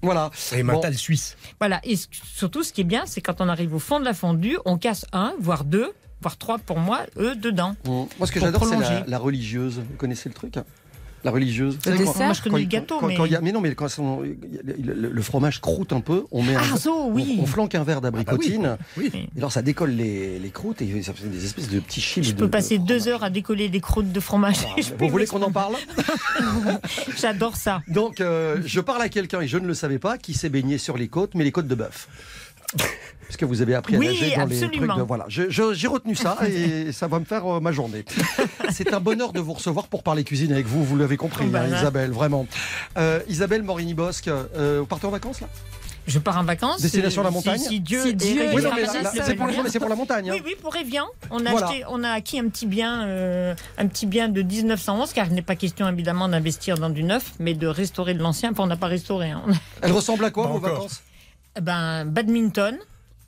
[0.00, 0.30] Voilà.
[0.52, 0.74] Et Bon.
[0.74, 1.36] mental suisse.
[1.58, 1.80] Voilà.
[1.82, 1.96] Et
[2.36, 4.78] surtout, ce qui est bien, c'est quand on arrive au fond de la fondue, on
[4.78, 7.74] casse un, voire deux, voire trois pour moi, eux dedans.
[7.84, 9.78] Moi, ce que j'adore, c'est la religieuse.
[9.90, 10.54] Vous connaissez le truc?
[11.24, 11.74] La religieuse.
[11.76, 13.16] Le savez, quand- dessert Moi, je connais quand- le gâteau, quand- mais.
[13.16, 14.36] quand y a- mais non, mais quand son- le,
[14.94, 17.36] le- le fromage croûte un peu, on met un, Ah, zo, oui.
[17.40, 19.10] on, on flanque un verre d'abricotine, Oui.
[19.14, 22.24] et alors ça décolle les, les croûtes et ça fait des espèces de petits chips.
[22.24, 24.58] Je de- peux de passer deux heures à décoller des croûtes de fromage.
[24.78, 25.74] Je peux Vous voulez qu'on en parle?
[27.20, 27.82] J'adore ça.
[27.88, 30.78] Donc, euh, je parle à quelqu'un, et je ne le savais pas, qui s'est baigné
[30.78, 32.08] sur les côtes, mais les côtes de bœuf.
[33.28, 34.86] Parce que vous avez appris à Oui, nager dans les absolument.
[34.94, 35.06] trucs de...
[35.06, 38.04] Voilà, j'ai retenu ça et ça va me faire euh, ma journée.
[38.70, 41.50] C'est un bonheur de vous recevoir pour parler cuisine avec vous, vous l'avez compris, Oh,
[41.50, 41.76] bah, hein.
[41.76, 42.46] Isabelle, vraiment.
[42.96, 45.48] Euh, Isabelle Morini-Bosque, euh, vous partez en vacances là?
[46.06, 46.80] Je pars en vacances.
[46.80, 48.62] Destination euh, la montagne Si, si Dieu, Si est Dieu Oui,
[49.12, 49.56] c'est pour, bien.
[49.58, 50.30] non, mais c'est pour la montagne.
[50.30, 50.34] hein.
[50.36, 51.04] Oui, oui, pour Evian.
[51.30, 51.66] On a, Voilà.
[51.68, 55.34] acheté, on a acquis un petit bien, euh, un petit bien de 1911, car il
[55.34, 58.52] n'est pas question évidemment d'investir dans du neuf, mais de restaurer de l'ancien.
[58.52, 59.32] Enfin, on n'a pas restauré.
[59.32, 59.42] hein.
[59.82, 61.02] Elle ressemble à quoi vos vacances?
[61.58, 62.78] Eh ben, badminton.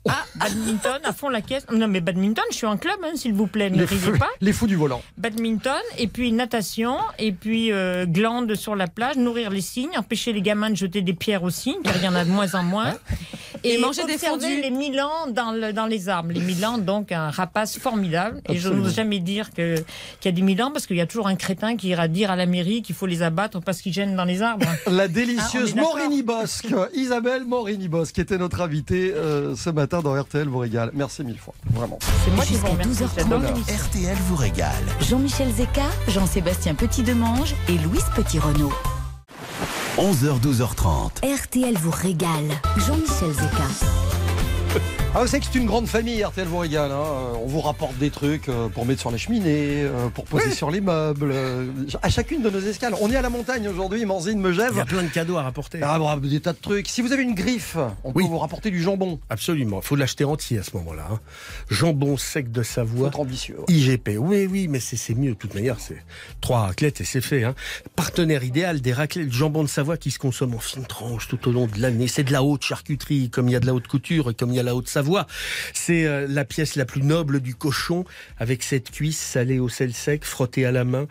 [0.09, 1.65] Ah, badminton à fond la caisse.
[1.71, 4.17] Non, mais badminton, je suis en club, hein, s'il vous plaît, ne les, riez fous,
[4.17, 4.29] pas.
[4.41, 5.01] les fous du volant.
[5.17, 10.33] Badminton, et puis natation, et puis euh, glande sur la plage, nourrir les cygnes, empêcher
[10.33, 12.53] les gamins de jeter des pierres aux cygnes, car il y en a de moins
[12.55, 12.95] en moins.
[13.63, 14.59] Et manger des fondus.
[14.59, 16.31] les milans dans, le- dans les arbres.
[16.33, 18.41] Les milans, donc un rapace formidable.
[18.49, 19.75] Et je n'ose jamais dire que-
[20.19, 22.31] qu'il y a des milans, parce qu'il y a toujours un crétin qui ira dire
[22.31, 24.65] à la mairie qu'il faut les abattre parce qu'ils gênent dans les arbres.
[24.87, 25.95] La Ah, délicieuse d'accord.
[25.95, 30.59] Morini Bosque, Isabelle Morini Bosque, qui était notre invitée euh, ce matin dans RTL vous
[30.59, 30.91] régale.
[30.93, 31.99] Merci mille fois, vraiment.
[32.23, 33.03] C'est moi qui Jusqu'à vous remercie.
[33.03, 33.09] 12h30.
[33.17, 33.75] J'adore l'émission.
[33.75, 34.85] RTL vous régale.
[35.01, 38.71] Jean-Michel Zeka, Jean-Sébastien Petit-Demange et Louise Petit-Renault.
[39.97, 41.43] 11h, 12h30.
[41.43, 42.49] RTL vous régale.
[42.77, 43.90] Jean-Michel Zeka.
[45.13, 46.89] Ah, vous savez que c'est une grande famille, RTL vous régale.
[46.89, 46.95] hein.
[46.95, 50.51] Euh, On vous rapporte des trucs euh, pour mettre sur la cheminée, euh, pour poser
[50.51, 51.33] sur les meubles,
[52.01, 52.93] à chacune de nos escales.
[53.01, 54.79] On est à la montagne aujourd'hui, Manzine, Il y Megève.
[54.79, 55.81] a plein de cadeaux à rapporter.
[55.83, 56.87] Ah, bravo, des tas de trucs.
[56.87, 58.23] Si vous avez une griffe, on Oui.
[58.23, 59.19] peut vous rapporter du jambon.
[59.29, 59.81] Absolument.
[59.83, 61.05] Il faut l'acheter entier à ce moment-là.
[61.11, 61.19] hein.
[61.69, 63.09] Jambon sec de Savoie.
[63.09, 63.57] être ambitieux.
[63.59, 63.65] ouais.
[63.73, 65.31] IGP, oui, oui, mais c'est mieux.
[65.31, 66.01] De toute manière, c'est
[66.39, 67.43] trois raclettes et c'est fait.
[67.43, 67.53] Hein.
[67.97, 71.49] Partenaire idéal des raclettes de jambon de Savoie qui se consomment en fine tranche tout
[71.49, 72.07] au long de l'année.
[72.07, 74.51] C'est de la haute charcuterie, comme il y a de la haute couture et comme
[74.51, 75.00] il y a la haute Savoie.
[75.73, 78.05] C'est euh, la pièce la plus noble du cochon,
[78.37, 81.07] avec cette cuisse salée au sel sec, frottée à la main.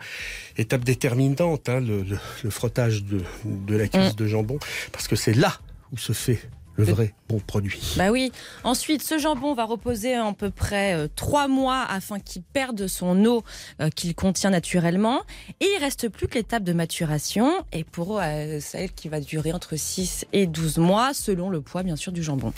[0.57, 4.59] Étape déterminante, hein, le, le- le frottage de, de la cuisse de jambon,
[4.91, 5.59] parce que c'est là
[5.91, 6.39] où se fait
[6.77, 7.93] le vrai bon produit.
[7.97, 8.31] Bah oui.
[8.63, 13.25] Ensuite, ce jambon va reposer à peu près euh, trois mois afin qu'il perde son
[13.25, 13.43] eau
[13.81, 15.21] euh, qu'il contient naturellement.
[15.59, 17.51] Et il reste plus que l'étape de maturation.
[17.71, 21.83] Et pour euh, celle qui va durer entre 6 et 12 mois, selon le poids,
[21.83, 22.53] bien sûr, du jambon.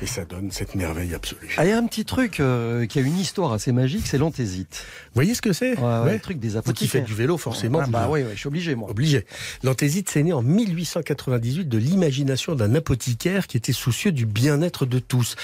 [0.00, 1.54] Et ça donne cette merveille absolue.
[1.58, 4.18] Ah, il y a un petit truc euh, qui a une histoire assez magique, c'est
[4.18, 4.84] l'anthésite.
[5.06, 5.76] Vous voyez ce que c'est?
[5.78, 6.12] Ouais, ouais, Ouais.
[6.14, 6.90] le truc des Vous qui apothicaires.
[6.92, 7.80] faites du vélo, forcément.
[7.82, 8.90] Ah, bah oui, oui, je suis obligé, moi.
[8.90, 9.26] Obligé.
[9.62, 14.98] L'anthésite, c'est né en 1898 de l'imagination d'un apothicaire qui était soucieux du bien-être de
[14.98, 15.36] tous.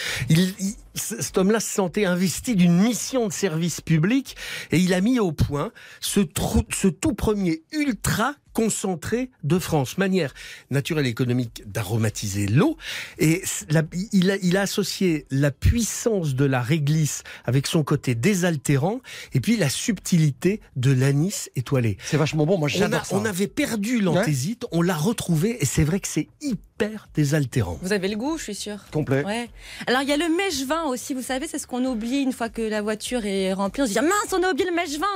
[0.99, 4.37] Cet homme-là se sentait investi d'une mission de service public
[4.71, 9.99] et il a mis au point ce, trou- ce tout premier ultra concentré de France,
[9.99, 10.35] manière
[10.71, 12.77] naturelle et économique d'aromatiser l'eau.
[13.19, 13.83] Et la-
[14.13, 19.01] il, a, il a associé la puissance de la réglisse avec son côté désaltérant
[19.33, 21.99] et puis la subtilité de l'anis étoilé.
[22.05, 23.17] C'est vachement bon, moi On, a- j'adore ça.
[23.17, 27.79] on avait perdu l'anthésite, on l'a retrouvé et c'est vrai que c'est hyper désaltérant.
[27.83, 28.79] Vous avez le goût, je suis sûre.
[28.93, 29.25] Complet.
[29.25, 29.49] Ouais.
[29.87, 30.29] Alors il y a le
[30.89, 33.83] aussi, vous savez, c'est ce qu'on oublie une fois que la voiture est remplie.
[33.83, 35.07] On se dit mince, on a oublié le mèche-vin.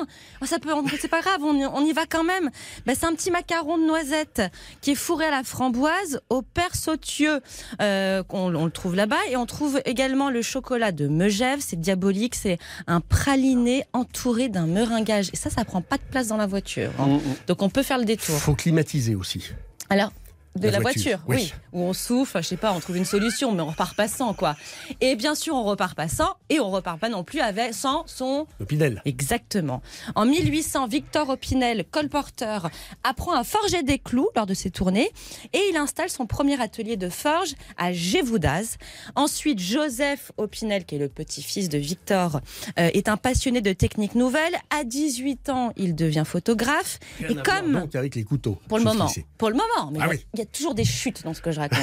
[0.40, 0.70] Oh, ça peut,
[1.00, 2.50] c'est pas grave, on, y- on y va quand même.
[2.86, 4.42] Ben, c'est un petit macaron de noisette
[4.80, 7.40] qui est fourré à la framboise, au père sautieux.
[7.80, 11.60] Euh, on, on le trouve là-bas et on trouve également le chocolat de Megève.
[11.60, 15.30] C'est diabolique, c'est un praliné entouré d'un meringuage.
[15.32, 16.90] Et ça, ça prend pas de place dans la voiture.
[16.98, 17.06] hein.
[17.06, 17.20] Mm, mm.
[17.48, 18.36] Donc on peut faire le détour.
[18.38, 19.50] Faut climatiser aussi.
[19.90, 20.10] Alors,
[20.56, 21.36] de La la, voiture, voiture, oui.
[21.36, 21.52] oui.
[21.72, 24.34] Où on souffle, je sais pas, on trouve une solution, mais on repart pas sans,
[24.34, 24.54] quoi.
[25.00, 28.04] Et bien sûr, on repart pas sans, et on repart pas non plus avec, sans
[28.06, 28.46] son.
[28.60, 29.00] L'Opinel.
[29.06, 29.80] Exactement.
[30.14, 32.68] En 1800, Victor Opinel, colporteur,
[33.04, 35.10] apprend à forger des clous lors de ses tournées,
[35.54, 38.76] et il installe son premier atelier de forge à Gévoudaz.
[39.16, 42.40] Ensuite, Joseph Opinel, qui est le petit-fils de Victor,
[42.78, 44.54] euh, est un passionné de techniques nouvelles.
[44.70, 46.98] À 18 ans, il devient photographe.
[47.20, 48.58] Rien Et comme donc avec les couteaux.
[48.68, 49.10] pour le moment.
[49.38, 49.90] Pour le moment.
[49.90, 50.26] Mais Ah il y a- oui.
[50.42, 51.78] Y a toujours des chutes dans ce que je raconte.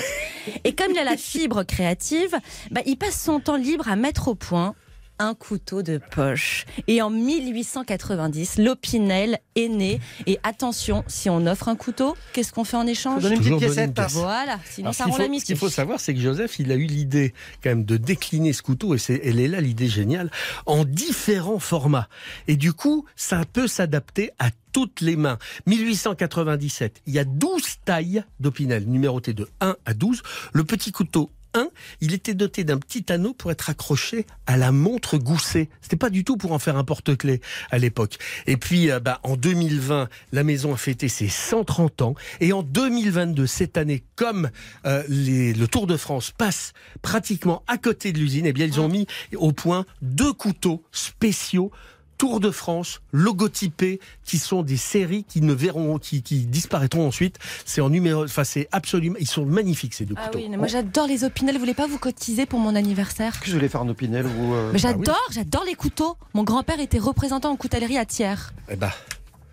[0.63, 2.35] Et comme il a la fibre créative,
[2.71, 4.75] bah, il passe son temps libre à mettre au point
[5.21, 6.65] un couteau de poche.
[6.87, 9.99] Et en 1890, l'Opinel est né.
[10.27, 13.57] Et attention, si on offre un couteau, qu'est-ce qu'on fait en échange une petite une
[13.59, 13.93] piécette.
[13.93, 14.13] pièce.
[14.13, 15.45] Voilà, sinon Alors, ça rend faut- ce l'amitié.
[15.47, 18.61] qu'il faut savoir, c'est que Joseph, il a eu l'idée quand même de décliner ce
[18.61, 20.31] couteau, et c'est, elle est là l'idée géniale,
[20.65, 22.07] en différents formats.
[22.47, 25.37] Et du coup, ça peut s'adapter à toutes les mains.
[25.67, 30.21] 1897, il y a 12 tailles d'Opinel, numérotées de 1 à 12.
[30.53, 31.67] Le petit couteau un,
[31.99, 35.67] il était doté d'un petit anneau pour être accroché à la montre Gousset.
[35.81, 37.41] C'était pas du tout pour en faire un porte-clés
[37.71, 38.17] à l'époque.
[38.45, 42.13] Et puis, euh, bah, en 2020, la maison a fêté ses 130 ans.
[42.39, 44.51] Et en 2022, cette année, comme
[44.85, 48.79] euh, les- le Tour de France passe pratiquement à côté de l'usine, eh bien, ils
[48.79, 51.71] ont mis au point deux couteaux spéciaux
[52.19, 57.37] Tour de France, logotypés, qui sont des séries qui ne verront, qui, qui disparaîtront ensuite.
[57.65, 60.39] C'est en numéro, enfin c'est absolument, ils sont magnifiques ces deux Ah couteaux.
[60.39, 61.55] oui, mais moi j'adore les opinels.
[61.55, 63.31] Vous voulez pas vous cotiser pour mon anniversaire?
[63.33, 64.53] Est-ce que je voulais faire un opinel ou.
[64.53, 66.17] euh, Mais j'adore, j'adore les couteaux.
[66.33, 68.35] Mon grand-père était représentant en coutellerie à Thiers.
[68.69, 68.91] Eh bah,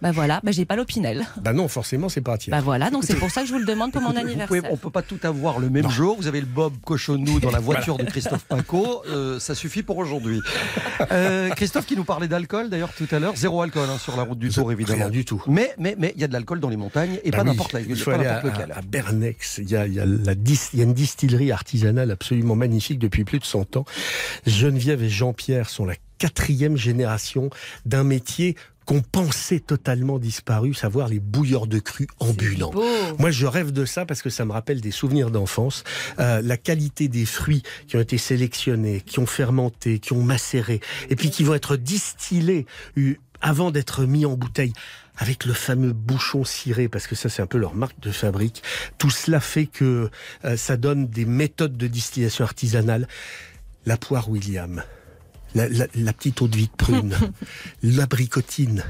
[0.06, 1.26] Bah voilà, bah j'ai pas l'opinel.
[1.42, 3.58] bah non, forcément c'est pas à Bah voilà, donc c'est pour ça que je vous
[3.58, 4.46] le demande pour mon anniversaire.
[4.46, 6.16] pouvez- on peut pas tout avoir le même jour.
[6.16, 9.02] Vous avez le Bob Cochonou dans la voiture de Christophe Pinco.
[9.08, 10.40] Euh, ça suffit pour aujourd'hui.
[11.10, 13.34] Euh, Christophe qui nous parlait d'alcool d'ailleurs tout à l'heure.
[13.36, 14.98] Zéro alcool hein, sur la route du Tour évidemment.
[14.98, 15.42] Rien du tout.
[15.48, 17.48] Mais mais mais il y a de l'alcool dans les montagnes et Bah pas oui,
[17.50, 18.38] n'importe la- Il pas faut aller à,
[18.76, 19.58] à- Bernex.
[19.58, 23.44] Il y a, il il y a une distillerie artisanale absolument magnifique depuis plus de
[23.44, 23.84] 100 ans.
[24.46, 27.50] Geneviève et Jean-Pierre sont la quatrième génération
[27.84, 28.56] d'un métier
[28.86, 32.72] qu'on pensait totalement disparu, savoir les bouilleurs de cru ambulants.
[33.18, 35.82] Moi, je rêve de ça parce que ça me rappelle des souvenirs d'enfance.
[36.20, 40.80] Euh, la qualité des fruits qui ont été sélectionnés, qui ont fermenté, qui ont macéré,
[41.10, 44.72] et puis qui vont être distillés euh, avant d'être mis en bouteille
[45.18, 48.62] avec le fameux bouchon ciré, parce que ça c'est un peu leur marque de fabrique.
[48.98, 50.10] Tout cela fait que
[50.44, 53.08] euh, ça donne des méthodes de distillation artisanale.
[53.84, 54.82] La poire William,
[55.56, 57.16] la, la- la petite eau de vie de prune,
[57.82, 58.84] l'abricotine,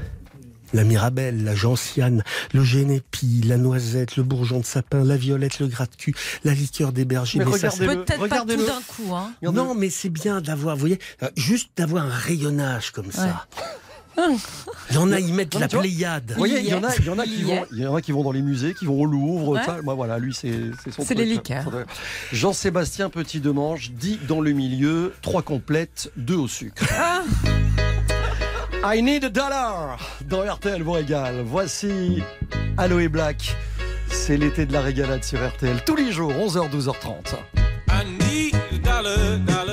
[0.73, 5.67] la mirabelle, la gentiane, le génépi, la noisette, le bourgeon de sapin, la violette, le
[5.67, 6.13] gratte-cul,
[6.43, 7.39] la liqueur des bergers.
[7.39, 7.45] Mais
[8.05, 9.15] Peut-être pas tout d'un coup.
[9.15, 9.31] Hein.
[9.53, 13.47] non, mais c'est bien d'avoir, vous voyez, euh, juste d'avoir un rayonnage comme ça.
[14.89, 16.31] Il y en a, ils mettent Non, la pléiade.
[16.31, 17.67] Vous voyez, il y en a, il y en a Il qui vont, est.
[17.71, 19.49] il y en a qui vont dans les musées, qui vont au Louvre.
[19.49, 19.63] Ouais.
[19.63, 19.77] ça.
[19.83, 21.65] Moi, voilà, lui, c'est son C'est les liqueurs.
[22.31, 26.83] Jean-Sébastien Petit Demange dit dans le milieu trois complètes, deux au sucre.
[26.97, 27.21] Ah.
[28.83, 31.41] I need a dollar dans RTL vous régale.
[31.45, 32.21] Voici
[32.77, 33.55] Aloe Black.
[34.09, 37.35] C'est l'été de la régalade sur RTL tous les jours 11h 12h30.
[37.89, 39.66] I need a dollar, dollar,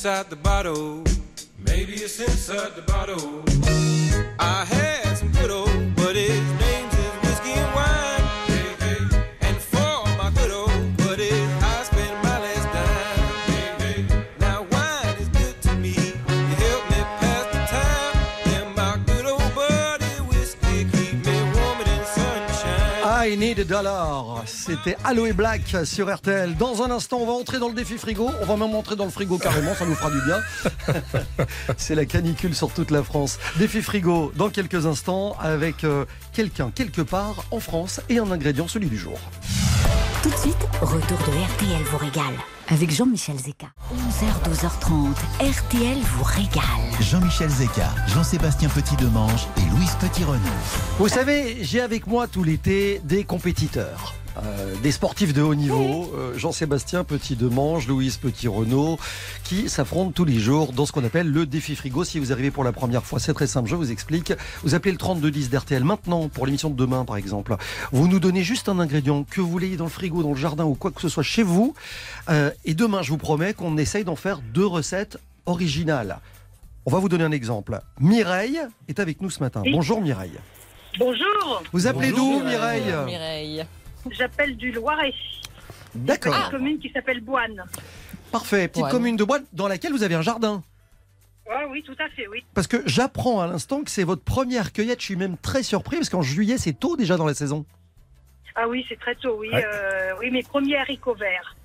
[0.00, 0.99] inside the bottle.
[23.30, 24.42] I need a dollar.
[24.44, 26.56] C'était Aloe Black sur RTL.
[26.56, 28.28] Dans un instant, on va entrer dans le défi frigo.
[28.42, 30.38] On va même entrer dans le frigo carrément, ça nous fera du bien.
[31.76, 33.38] C'est la canicule sur toute la France.
[33.56, 38.66] Défi frigo dans quelques instants avec euh, quelqu'un quelque part en France et un ingrédient,
[38.66, 39.20] celui du jour.
[40.24, 42.34] Tout de suite, retour de RTL vous régale
[42.70, 43.68] avec Jean-Michel Zeka.
[43.92, 46.62] 11h, 12h30, RTL vous régale.
[47.00, 50.38] Jean-Michel Zeka, Jean-Sébastien Petit-Demange et Louise Petit-Renaud.
[50.98, 54.14] Vous savez, j'ai avec moi tout l'été des compétiteurs.
[54.36, 58.98] Euh, des sportifs de haut niveau, euh, Jean-Sébastien Petit-Demange, Louise Petit-Renaud,
[59.44, 62.04] qui s'affrontent tous les jours dans ce qu'on appelle le défi frigo.
[62.04, 64.32] Si vous arrivez pour la première fois, c'est très simple, je vous explique.
[64.62, 67.56] Vous appelez le 3210 d'RTL maintenant pour l'émission de demain, par exemple.
[67.92, 70.64] Vous nous donnez juste un ingrédient que vous voulez dans le frigo, dans le jardin
[70.64, 71.74] ou quoi que ce soit chez vous.
[72.28, 76.20] Euh, et demain, je vous promets qu'on essaye d'en faire deux recettes originales.
[76.86, 77.80] On va vous donner un exemple.
[77.98, 79.62] Mireille est avec nous ce matin.
[79.70, 80.38] Bonjour Mireille.
[80.98, 82.92] Bonjour, Vous appelez d'où Mireille?
[83.06, 83.64] Mireille.
[84.10, 85.14] J'appelle du Loiret,
[85.94, 86.34] D'accord.
[86.34, 87.64] petite commune qui s'appelle Boine.
[88.32, 88.68] Parfait.
[88.68, 90.62] Petite commune de boîte dans laquelle vous avez un jardin.
[91.52, 92.44] Ah oui, tout à fait, oui.
[92.54, 95.00] Parce que j'apprends à l'instant que c'est votre première cueillette.
[95.00, 97.64] Je suis même très surpris parce qu'en juillet, c'est tôt déjà dans la saison.
[98.54, 99.48] Ah oui, c'est très tôt, oui.
[99.52, 99.64] Ouais.
[99.64, 101.56] Euh, oui, mes premiers haricots verts.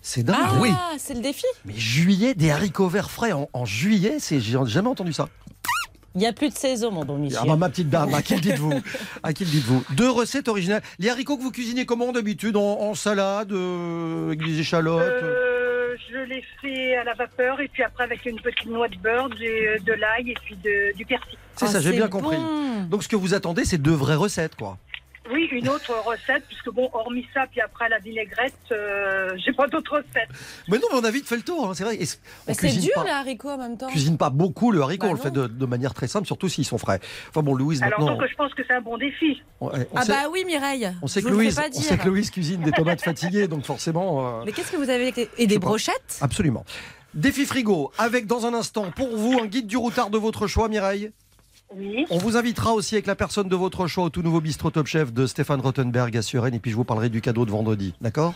[0.00, 0.36] C'est dingue.
[0.40, 0.70] Ah, oui.
[0.98, 1.44] c'est le défi.
[1.64, 5.28] Mais juillet, des haricots verts frais en, en juillet, c'est j'ai jamais entendu ça.
[6.16, 7.38] Il n'y a plus de saison, mon bon Michel.
[7.42, 8.72] Ah bah, ma petite dame, à qui le dites-vous?
[9.22, 9.84] À qui le dites-vous?
[9.90, 10.82] Deux recettes originales.
[10.98, 15.94] Les haricots que vous cuisinez comment d'habitude en, en salade, euh, avec des échalotes Euh,
[16.10, 19.28] je les fais à la vapeur et puis après avec une petite noix de beurre,
[19.28, 21.36] du- de l'ail et puis de- du persil.
[21.54, 22.20] C'est Ah, ça, j'ai bien bon.
[22.20, 22.38] compris.
[22.90, 24.78] Donc ce que vous attendez, c'est deux vraies recettes, quoi.
[25.32, 29.66] Oui, une autre recette, puisque bon, hormis ça, puis après la vinaigrette, euh, j'ai pas
[29.66, 30.28] d'autres recettes.
[30.68, 31.98] Mais non, mais on a vite fait le tour, hein, c'est vrai.
[32.04, 33.86] C'est cuisine dur, pas- les haricots, en même temps.
[33.86, 36.26] On cuisine pas beaucoup le haricot, Bah on le fait de, de manière très simple,
[36.26, 37.00] surtout s'ils sont frais.
[37.28, 39.42] Enfin bon, Louise, Alors maintenant, donc je pense que c'est un bon défi.
[39.60, 40.90] on, ouais, on Ah sait, bah oui, Mireille.
[41.02, 41.82] on sait Je que Louise, fais pas on dire.
[41.82, 45.12] sait que Louise cuisine des tomates fatiguées, donc forcément, euh, Mais qu'est-ce que vous avez
[45.38, 45.66] Et des pas.
[45.66, 46.18] brochettes?
[46.20, 46.64] Absolument.
[47.14, 50.68] Défi frigo, avec dans un instant pour vous un guide du routard de votre choix,
[50.68, 51.10] Mireille.
[51.74, 52.06] Oui.
[52.10, 54.86] On vous invitera aussi avec la personne de votre choix au tout nouveau bistrot Top
[54.86, 57.94] Chef de Stéphane Rottenberg à Suresnes, et puis je vous parlerai du cadeau de vendredi,
[58.00, 58.34] d'accord?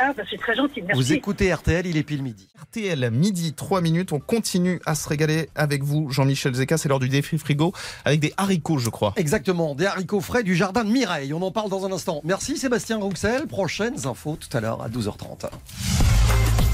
[0.00, 1.00] Ah bah c'est très gentil, merci.
[1.00, 2.48] Vous écoutez RTL, il est pile midi.
[2.60, 4.12] RTL, midi, 3 minutes.
[4.12, 6.78] On continue à se régaler avec vous, Jean-Michel Zeka.
[6.78, 7.72] C'est l'heure du défi frigo
[8.04, 9.12] avec des haricots, je crois.
[9.16, 11.32] Exactement, des haricots frais du jardin de Mireille.
[11.32, 12.20] On en parle dans un instant.
[12.24, 13.46] Merci Sébastien Rouxel.
[13.46, 15.48] Prochaines infos tout à l'heure à 12h30.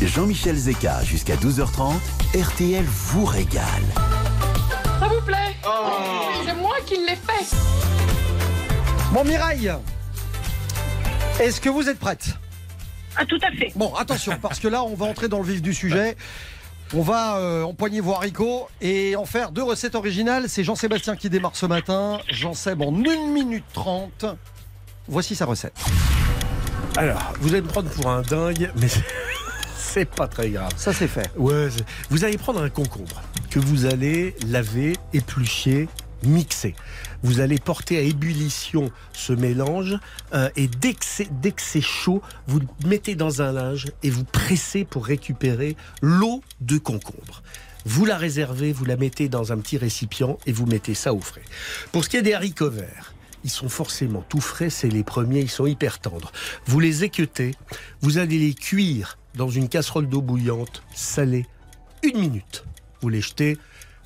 [0.02, 1.94] Jean-Michel Zeka jusqu'à 12h30,
[2.34, 3.64] RTL vous régale.
[5.26, 5.56] Plaît
[6.46, 7.56] C'est moi qui l'ai fait
[9.12, 9.72] Bon Mireille,
[11.40, 12.28] est-ce que vous êtes prête?
[13.16, 13.72] Ah tout à fait.
[13.76, 16.16] Bon, attention, parce que là, on va entrer dans le vif du sujet.
[16.94, 20.48] On va euh, empoigner vos haricots et en faire deux recettes originales.
[20.48, 22.18] C'est Jean-Sébastien qui démarre ce matin.
[22.28, 24.26] Jean-Seb en 1 minute 30.
[25.08, 25.74] Voici sa recette.
[26.96, 28.86] Alors, vous allez me prendre pour un dingue, mais
[29.84, 30.72] c'est pas très grave.
[30.76, 31.30] Ça, c'est fait.
[31.36, 31.68] Ouais,
[32.10, 35.88] vous allez prendre un concombre que vous allez laver, éplucher,
[36.24, 36.74] mixer.
[37.22, 39.98] Vous allez porter à ébullition ce mélange
[40.32, 43.92] euh, et dès que c'est dès que c'est chaud, vous le mettez dans un linge
[44.02, 47.42] et vous pressez pour récupérer l'eau de concombre.
[47.84, 51.20] Vous la réservez, vous la mettez dans un petit récipient et vous mettez ça au
[51.20, 51.42] frais.
[51.92, 53.14] Pour ce qui est des haricots verts,
[53.44, 56.32] ils sont forcément tout frais, c'est les premiers, ils sont hyper tendres.
[56.66, 57.54] Vous les équeutez,
[58.00, 61.46] vous allez les cuire dans une casserole d'eau bouillante, salée,
[62.02, 62.64] une minute.
[63.00, 63.58] Vous les jetez,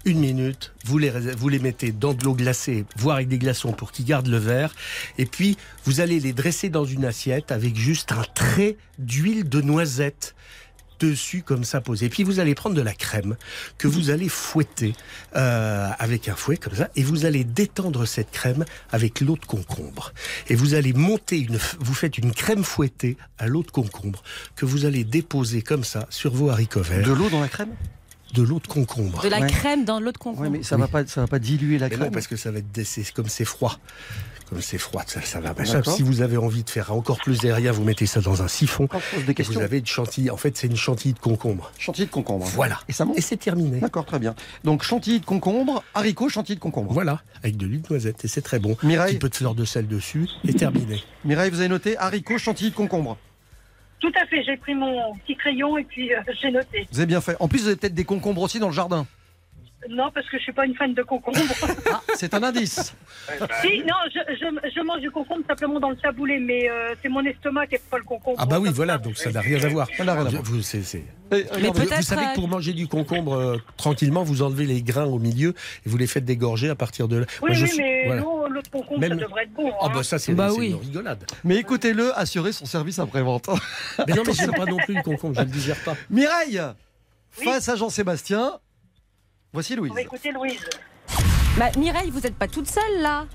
[0.04, 3.72] une minute, vous les, vous les mettez dans de l'eau glacée, voire avec des glaçons
[3.72, 4.74] pour qu'ils gardent le verre.
[5.18, 9.60] Et puis, vous allez les dresser dans une assiette avec juste un trait d'huile de
[9.60, 10.34] noisette
[10.98, 12.06] dessus comme ça posé.
[12.06, 13.36] Et puis vous allez prendre de la crème
[13.78, 14.94] que vous allez fouetter
[15.36, 19.44] euh, avec un fouet comme ça et vous allez détendre cette crème avec l'eau de
[19.44, 20.12] concombre.
[20.48, 24.22] Et vous allez monter une, vous faites une crème fouettée à l'eau de concombre
[24.56, 27.06] que vous allez déposer comme ça sur vos haricots verts.
[27.06, 27.70] De l'eau dans la crème?
[28.34, 29.22] De l'eau de concombre.
[29.22, 29.46] De la Ouais.
[29.46, 30.48] crème dans l'eau de concombre.
[30.50, 30.82] Oui, mais ça Oui.
[30.82, 32.06] va pas, ça va pas diluer la Mais crème.
[32.08, 33.78] non, parce que ça va être, c'est comme c'est froid.
[34.48, 35.52] Comme c'est froid, ça, ça va.
[35.52, 35.94] D'accord.
[35.94, 38.86] Si vous avez envie de faire encore plus aérien, vous mettez ça dans un siphon.
[38.86, 39.58] Quand je pose des Et questions.
[39.58, 40.30] vous avez une chantilly.
[40.30, 41.70] En fait, c'est une chantilly de concombre.
[41.78, 42.46] Chantilly de concombre.
[42.46, 42.80] Voilà.
[42.88, 43.78] Et ça monte Et c'est terminé.
[43.80, 44.34] D'accord, très bien.
[44.64, 46.92] Donc chantilly de concombre, haricots, chantilly de concombre.
[46.92, 48.24] Voilà, avec de l'huile de noisette.
[48.24, 48.76] Et c'est très bon.
[48.82, 51.02] Un Mireille, petit peu de fleur de sel dessus et terminé.
[51.24, 53.18] Mireille, vous avez noté haricots, chantilly de concombre.
[54.00, 56.86] Tout à fait, j'ai pris mon petit crayon et puis euh, j'ai noté.
[56.92, 57.36] Vous avez bien fait.
[57.40, 59.06] En plus, vous avez peut-être des concombres aussi dans le jardin.
[59.88, 61.38] Non, parce que je suis pas une fan de concombre.
[61.90, 62.94] Ah, c'est un indice.
[63.62, 67.08] si, non, je, je, je mange du concombre simplement dans le taboulé, mais euh, c'est
[67.08, 68.36] mon estomac qui est pas le concombre.
[68.40, 69.88] Ah bah oui, voilà, donc ça n'a rien à voir.
[69.96, 70.42] Ça n'a rien à voir.
[70.42, 75.50] Vous, savez que pour manger du concombre euh, tranquillement, vous enlevez les grains au milieu
[75.86, 77.26] et vous les faites dégorger à partir de là.
[77.42, 78.20] Oui, Moi, je oui, suis- mais voilà.
[78.22, 79.72] l'eau- l'autre concombre, Même- ça devrait être bon.
[79.80, 79.90] Ah hein.
[79.94, 80.70] bah ça c'est Bah oui.
[80.70, 81.24] une rigolade.
[81.44, 83.48] Mais écoutez-le, assurez son service après-vente.
[84.06, 85.94] Mais non mais j'aime pas non plus le concombre, je ne le digère pas.
[86.10, 86.60] Mireille,
[87.38, 87.44] Oui.
[87.44, 88.58] face à Jean-Sébastien,
[89.58, 89.90] voici Louise.
[89.90, 90.60] On va écouter Louise.
[91.58, 93.26] Bah, Mireille, vous n'êtes pas toute seule là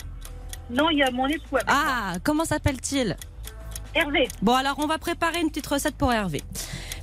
[0.70, 1.76] Non, il y a mon époux avec moi.
[1.86, 3.18] Ah, comment s'appelle-t-il?
[3.94, 4.30] Hervé.
[4.42, 6.42] Bon, alors on va préparer une petite recette pour Hervé.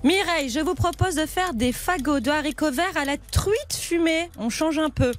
[0.05, 4.31] Mireille, je vous propose de faire des fagots de haricots verts à la truite fumée.
[4.39, 5.13] On change un peu.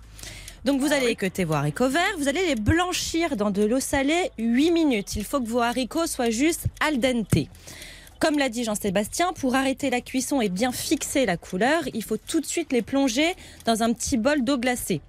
[0.65, 4.31] Donc vous allez équeuter vos haricots verts, vous allez les blanchir dans de l'eau salée
[4.39, 5.15] 8 minutes.
[5.15, 7.47] Il faut que vos haricots soient juste al dente.
[8.22, 12.17] Comme l'a dit Jean-Sébastien, pour arrêter la cuisson et bien fixer la couleur, il faut
[12.17, 13.34] tout de suite les plonger
[13.65, 15.01] dans un petit bol d'eau glacée.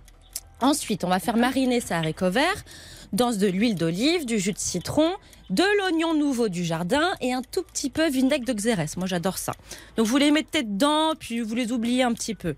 [0.63, 2.65] Ensuite, on va faire mariner ces haricots verts
[3.13, 5.13] dans de l'huile d'olive, du jus de citron,
[5.51, 8.97] de l'oignon nouveau du jardin et un tout petit peu vinaigre de xérès.
[8.97, 9.53] Moi, j'adore ça.
[9.99, 12.55] Donc, vous les mettez dedans, puis vous les oubliez un petit peu.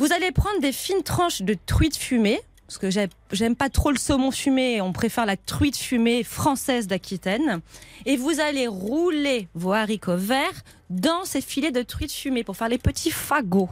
[0.00, 3.90] Vous allez prendre des fines tranches de truite fumée, parce que j'ai- j'aime pas trop
[3.90, 7.60] le saumon fumé, on préfère la truite fumée française d'Aquitaine.
[8.06, 12.68] Et vous allez rouler vos haricots verts dans ces filets de truite fumée pour faire
[12.68, 13.70] les petits fagots.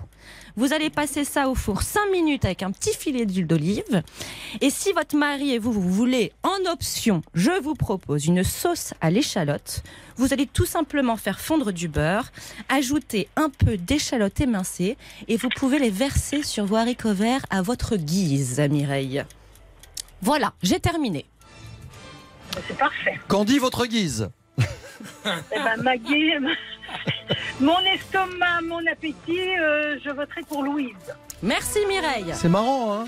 [0.57, 4.03] Vous allez passer ça au four 5 minutes avec un petit filet d'huile d'olive.
[4.61, 8.95] Et si votre mari et vous, vous voulez en option, je vous propose une sauce
[9.01, 9.83] à l'échalote.
[10.17, 12.31] Vous allez tout simplement faire fondre du beurre,
[12.69, 14.97] ajouter un peu d'échalote émincée
[15.27, 19.25] et vous pouvez les verser sur vos haricots verts à votre guise, Mireille.
[20.23, 21.27] Voilà, j'ai terminé.
[22.69, 23.19] C'est parfait.
[23.27, 24.31] Qu'en dit votre guise?
[25.27, 26.31] Eh ben, Maggie,
[27.61, 30.95] mon estomac, mon appétit, euh, je voterai pour Louise.
[31.43, 32.33] Merci Mireille.
[32.35, 33.05] C'est marrant, hein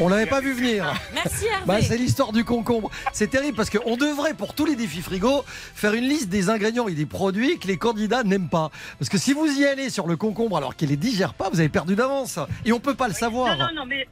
[0.00, 0.92] On l'avait pas vu venir.
[1.14, 1.64] Merci Hervé.
[1.66, 2.90] Bah, c'est l'histoire du concombre.
[3.12, 6.88] C'est terrible parce qu'on devrait, pour tous les défis frigo, faire une liste des ingrédients
[6.88, 8.70] et des produits que les candidats n'aiment pas.
[8.98, 11.60] Parce que si vous y allez sur le concombre alors qu'il les digère pas, vous
[11.60, 12.38] avez perdu d'avance.
[12.64, 13.56] Et on peut pas le savoir.
[13.56, 14.08] Non, non, non, mais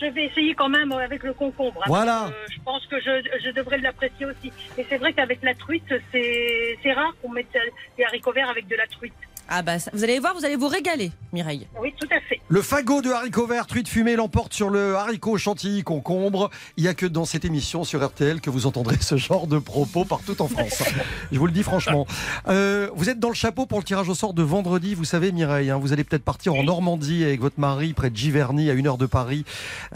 [0.00, 1.80] je vais essayer quand même avec le concombre.
[1.82, 2.26] hein, Voilà.
[2.26, 3.10] euh, je pense que je,
[3.44, 4.52] je devrais l'apprécier aussi.
[4.76, 7.56] Et c'est vrai qu'avec la truite, c'est c'est rare qu'on mette
[7.96, 9.14] des haricots verts avec de la truite.
[9.48, 11.66] Ah bah ça- vous allez voir, vous allez vous régaler, Mireille.
[11.80, 12.40] Oui, tout à fait.
[12.50, 16.50] Le fagot de haricots verts, truite fumée l'emporte sur le haricot chantilly concombre.
[16.76, 19.58] Il n'y a que dans cette émission sur RTL que vous entendrez ce genre de
[19.58, 20.82] propos partout en France.
[21.32, 22.06] Je vous le dis franchement.
[22.48, 24.94] Euh, vous êtes dans le chapeau pour le tirage au sort de vendredi.
[24.94, 28.16] Vous savez, Mireille, hein, vous allez peut-être partir en Normandie avec votre mari près de
[28.16, 29.44] Giverny, à une heure de Paris,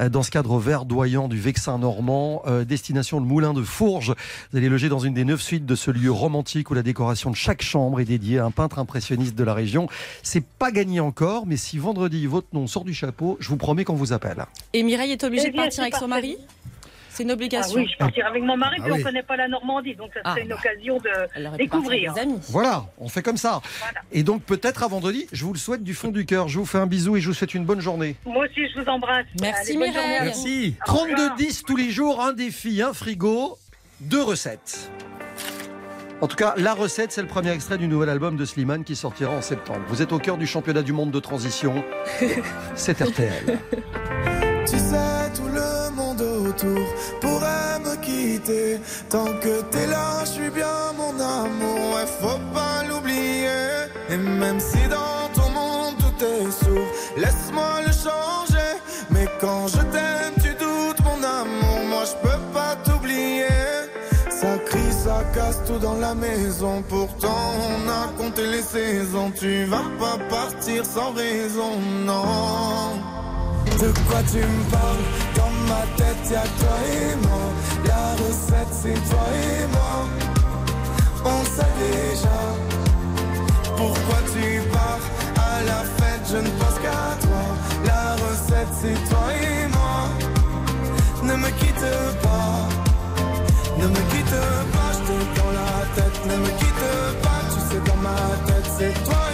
[0.00, 2.42] euh, dans ce cadre verdoyant du Vexin normand.
[2.46, 4.14] Euh, destination le Moulin de Fourges.
[4.50, 7.30] Vous allez loger dans une des neuf suites de ce lieu romantique où la décoration
[7.30, 9.88] de chaque chambre est dédiée à un peintre impressionniste de la région.
[10.22, 13.84] C'est pas gagné encore, mais si vendredi votre nom sort du chapeau, je vous promets
[13.84, 14.44] qu'on vous appelle.
[14.72, 16.36] Et Mireille est obligée Eh de partir avec son mari?
[17.14, 17.74] C'est une Ah obligation.
[17.78, 19.00] oui, je partirai avec mon mari, Ah puis oui.
[19.00, 20.54] on connaît pas la Normandie, donc ça Ah, serait une bah.
[20.58, 21.68] occasion de découvrir.
[21.68, 22.40] partir avec des amis.
[22.48, 23.60] Voilà, on fait comme ça.
[23.80, 24.00] Voilà.
[24.12, 26.48] Et donc peut-être à vendredi, je vous le souhaite du fond du cœur.
[26.48, 28.16] Je vous fais un bisou et je vous souhaite une bonne journée.
[28.24, 29.26] Moi aussi, je vous embrasse.
[29.42, 30.18] Merci, Allez, Mireille.
[30.22, 30.74] Merci.
[30.88, 31.36] Au revoir.
[31.38, 33.58] 32-10 tous les jours, un défi, un frigo,
[34.00, 34.90] deux recettes.
[36.22, 38.94] En tout cas, la recette, c'est le premier extrait du nouvel album de Slimane qui
[38.94, 39.80] sortira en septembre.
[39.88, 41.82] Vous êtes au cœur du championnat du monde de transition.
[42.76, 43.58] C'est RTL.
[44.64, 46.86] Tu sais, tout le monde autour
[47.20, 48.78] pourrait me quitter.
[49.10, 53.88] Tant que t'es là, je suis bien mon amour, ouais, faut pas l'oublier.
[54.08, 57.91] Et même si dans ton monde tout est sourd, laisse-moi le
[66.14, 66.82] maison.
[66.88, 69.32] Pourtant, on a compté les saisons.
[69.38, 73.12] Tu vas pas partir sans raison, non.
[73.80, 75.04] De quoi tu me parles?
[75.36, 77.44] Dans ma tête y'a toi et moi.
[77.86, 79.94] La recette c'est toi et moi.
[81.24, 82.40] On sait déjà
[83.76, 85.04] Pourquoi tu pars.
[85.36, 87.44] À la fête je ne pense qu'à toi.
[87.84, 90.08] La recette c'est toi et moi.
[91.24, 91.90] Ne me quitte
[92.22, 92.68] pas.
[93.78, 94.40] Ne me quitte
[94.72, 94.91] pas
[95.36, 96.26] dans la tête.
[96.26, 98.16] Ne me quitte pas Tu sais dans ma
[98.46, 99.31] tête c'est toi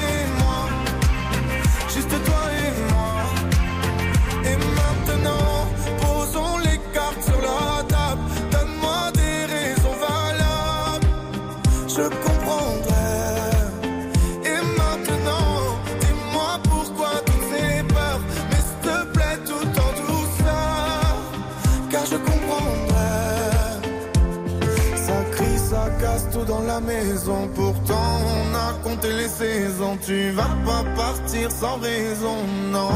[27.29, 29.99] Pourtant, on a compté les saisons.
[30.01, 32.37] Tu vas pas partir sans raison,
[32.73, 32.89] non.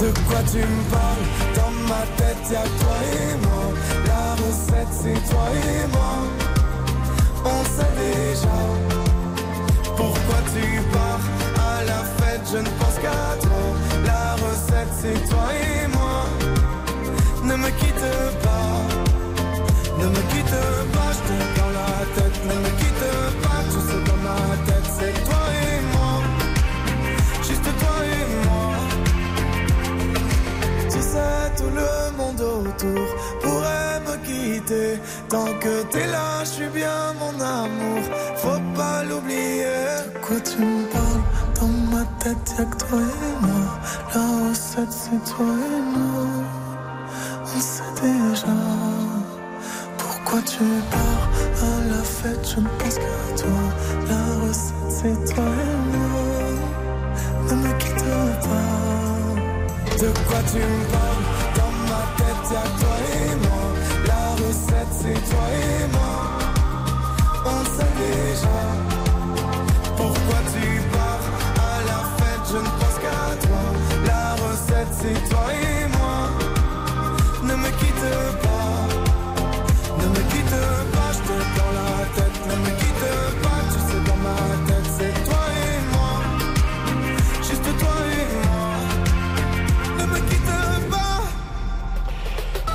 [0.00, 1.26] De quoi tu me parles?
[1.54, 3.64] Dans ma tête y'a toi et moi.
[4.06, 6.14] La recette c'est toi et moi.
[7.44, 8.58] On sait déjà
[9.96, 11.24] Pourquoi tu pars.
[11.70, 13.62] À la fête Je ne pense qu'à toi.
[14.04, 16.24] La recette c'est toi et moi.
[17.44, 18.10] Ne me quitte
[18.42, 18.74] pas.
[20.00, 20.58] Ne me quitte
[20.92, 21.71] pas Je te tête
[22.48, 23.08] Ne me quitte
[23.42, 26.12] pas Tu sais dans ma tête c'est toi et moi
[27.46, 28.72] Juste toi et moi
[30.90, 33.06] tu sais, tout le monde autour
[33.42, 34.98] pourrait me quitter.
[35.28, 38.02] Tant que t'es là, je suis bien mon amour.
[38.36, 39.64] Faut pas l'oublier.
[40.14, 41.24] De quoi tu me parles?
[41.58, 43.64] Dans ma tête, y'a que toi et moi.
[44.14, 46.26] La recette, c'est toi et moi.
[47.56, 48.54] On sait déjà.
[49.98, 51.21] Pourquoi tu pars à
[52.02, 53.62] la fête Je ne pense qu'à toi.
[54.08, 56.26] La recette, c'est toi et moi.
[57.48, 58.04] Ne me quitte
[58.48, 58.72] pas.
[60.00, 61.24] De quoi tu me parles?
[61.58, 63.64] Dans ma tête y'a toi et moi
[64.10, 65.81] La recette c'est toi et moi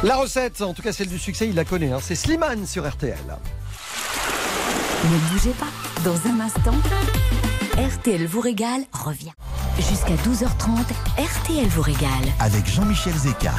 [0.07, 1.91] La recette, en tout cas celle du succès, il la connaît.
[1.91, 1.99] hein.
[2.01, 3.17] C'est Slimane sur RTL.
[5.03, 5.65] Ne bougez pas.
[6.05, 6.75] Dans un instant,
[7.77, 9.33] RTL vous régale revient.
[9.77, 10.85] Jusqu'à 12h30,
[11.17, 12.09] RTL vous régale.
[12.39, 13.51] Avec Jean-Michel Zeka.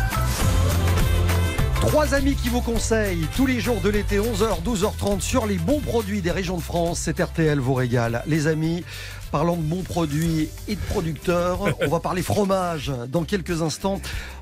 [1.82, 5.80] Trois amis qui vous conseillent tous les jours de l'été, 11h, 12h30, sur les bons
[5.80, 7.01] produits des régions de France.
[7.05, 8.22] C'est RTL vous régale.
[8.26, 8.84] Les amis,
[9.30, 14.01] parlant de bons produits et de producteurs, on va parler fromage dans quelques instants.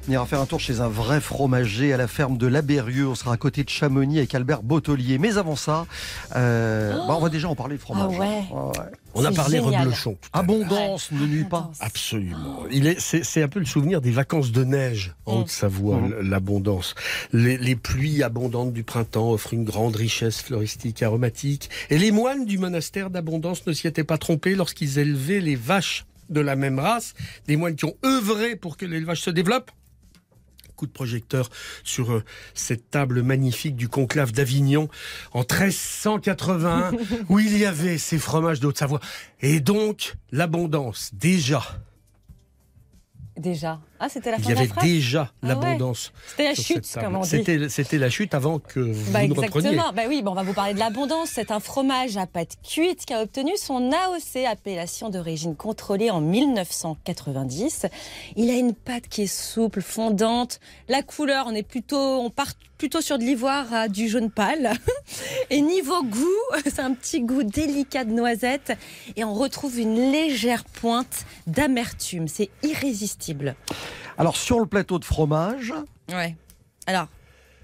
[0.08, 3.08] On ira faire un tour chez un vrai fromager à la ferme de Labérieux.
[3.08, 5.18] On sera à côté de Chamonix avec Albert Bottelier.
[5.18, 5.86] Mais avant ça,
[6.36, 8.14] euh, bah, on va déjà en parler fromage.
[8.20, 8.72] Ah ouais.
[9.14, 9.80] On a parlé génial.
[9.82, 10.16] reblochon.
[10.32, 11.72] Abondance ne nuit pas.
[11.80, 12.62] Absolument.
[12.70, 15.40] Il est, c'est, c'est un peu le souvenir des vacances de neige en Mm.
[15.40, 16.14] Haute-Savoie, Mm.
[16.30, 16.94] l'abondance.
[17.32, 21.68] Les, les pluies abondantes du printemps offrent une grande richesse floristique aromatique.
[21.90, 26.06] Et les moines du monastère d'abondance ne s'y étaient pas trompés lorsqu'ils élevaient les vaches
[26.30, 27.14] de la même race,
[27.48, 29.70] des moines qui ont œuvré pour que l'élevage se développe.
[30.76, 31.48] Coup de projecteur
[31.84, 32.24] sur euh,
[32.54, 34.88] cette table magnifique du conclave d'Avignon
[35.32, 36.92] en 1381
[37.28, 39.00] où il y avait ces fromages de Haute-Savoie.
[39.40, 41.62] Et donc, l'abondance, déjà.
[43.36, 43.80] Déjà.
[44.00, 45.48] Ah, c'était la Il fin y de la avait déjà Ah ouais.
[45.54, 46.12] l'abondance.
[46.28, 47.28] C'était la chute, comme on dit.
[47.28, 49.68] C'était, c'était la chute avant que vous Bah ne repreniez.
[49.68, 49.92] exactement.
[49.94, 51.30] Bah oui, bon, on va vous parler de l'abondance.
[51.32, 56.20] C'est un fromage à pâte cuite qui a obtenu son AOC, appellation d'origine contrôlée en
[56.20, 57.86] 1990.
[58.36, 60.60] Il a une pâte qui est souple, fondante.
[60.88, 64.72] La couleur, on est plutôt, on part plutôt sur de l'ivoire à du jaune pâle.
[65.50, 66.26] Et niveau goût,
[66.64, 68.72] c'est un petit goût délicat de noisette
[69.16, 72.28] et on retrouve une légère pointe d'amertume.
[72.28, 73.54] C'est irrésistible.
[74.18, 75.72] Alors sur le plateau de fromage,
[76.10, 76.36] Ouais.
[76.86, 77.08] Alors,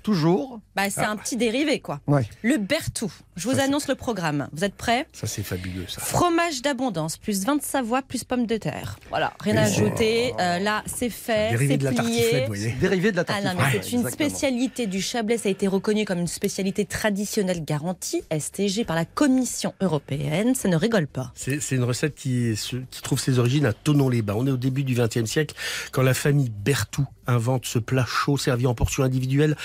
[0.02, 0.60] toujours.
[0.74, 2.00] bah, c'est un petit dérivé, quoi.
[2.08, 2.28] Ouais.
[2.42, 3.10] Le Berthoud.
[3.34, 4.48] Je vous Ça, annonce le programme.
[4.52, 6.02] Vous êtes prêts Ça, c'est fabuleux, ça.
[6.02, 8.98] Fromage d'abondance, plus 20 de Savoie, plus pommes de terre.
[9.08, 9.72] Voilà, rien à Oh.
[9.72, 10.34] ajouter.
[10.38, 12.40] Euh, là, c'est fait, Dérivé c'est de la tartiflette, plié.
[12.42, 12.72] vous voyez.
[12.78, 13.56] Dérivé de la Ah tartiflette.
[13.56, 14.10] mais c'est une Exactement.
[14.10, 15.38] spécialité du Chablais.
[15.38, 20.54] Ça a été reconnu comme une spécialité traditionnelle garantie, STG, par la Commission européenne.
[20.54, 21.32] Ça ne rigole pas.
[21.34, 22.54] C'est, une recette qui,
[23.02, 24.34] trouve ses origines à Tonon-les-Bains.
[24.36, 25.54] On est au début du XXe siècle
[25.90, 29.56] quand la famille Berthoud invente ce plat chaud servi en portions individuelles,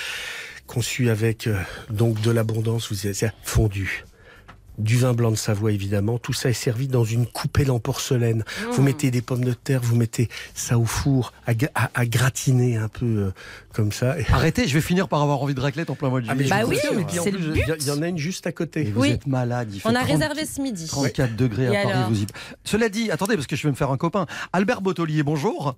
[0.68, 1.58] conçu avec euh,
[1.90, 2.88] donc de l'abondance.
[2.90, 4.04] Vous c'est fondu.
[4.78, 6.20] Du vin blanc de Savoie, évidemment.
[6.20, 8.44] Tout ça est servi dans une coupelle en porcelaine.
[8.70, 12.06] Vous mettez des pommes de terre, vous mettez ça au four, à, ga- à- à
[12.06, 13.30] gratiner un peu euh,
[13.72, 14.14] comme ça.
[14.30, 16.48] Arrêtez, je vais finir par avoir envie de raclette en plein mois de Ah, juillet.
[16.50, 16.92] Bah oui, c'est
[17.32, 17.60] le but.
[17.80, 18.84] il y en a une juste à côté.
[18.84, 19.10] Vous Oui.
[19.10, 19.68] êtes malade.
[19.74, 20.86] il fait On a 30 réservé ce midi.
[20.86, 21.92] 34 degrés Et à Paris.
[21.96, 22.26] alors Vous y...
[22.62, 24.26] Cela dit, attendez, parce que je vais me faire un copain.
[24.52, 25.74] Albert Bottelier, bonjour.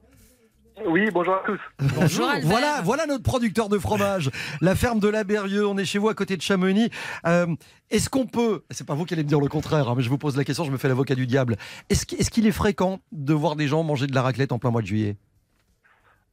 [0.86, 1.60] Oui, bonjour à tous.
[1.96, 2.48] Bonjour, Albert.
[2.48, 4.30] Voilà, voilà notre producteur de fromage.
[4.60, 5.66] la ferme de la Berrieux.
[5.66, 6.90] On est chez vous à côté de Chamonix.
[7.26, 7.46] Euh,
[7.90, 10.08] est-ce qu'on peut, c'est pas vous qui allez me dire le contraire, hein, mais je
[10.08, 11.56] vous pose la question, je me fais l'avocat du diable.
[11.90, 14.58] Est-ce qu'- est-ce qu'il est fréquent de voir des gens manger de la raclette en
[14.58, 15.16] plein mois de juillet?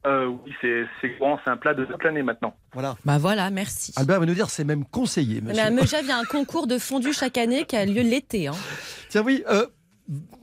[0.06, 0.54] Euh, oui,
[1.02, 2.56] c'est courant, c'est un plat de toute l'année maintenant.
[2.72, 2.96] Voilà.
[3.04, 3.92] Bah voilà, merci.
[3.98, 5.42] Albert va nous dire c'est même conseillé.
[5.42, 5.64] Mais monsieur.
[5.66, 8.48] à Megève, il y a un concours de fondue chaque année qui a lieu l'été.
[8.48, 8.54] hein.
[9.10, 9.66] Tiens, oui, euh,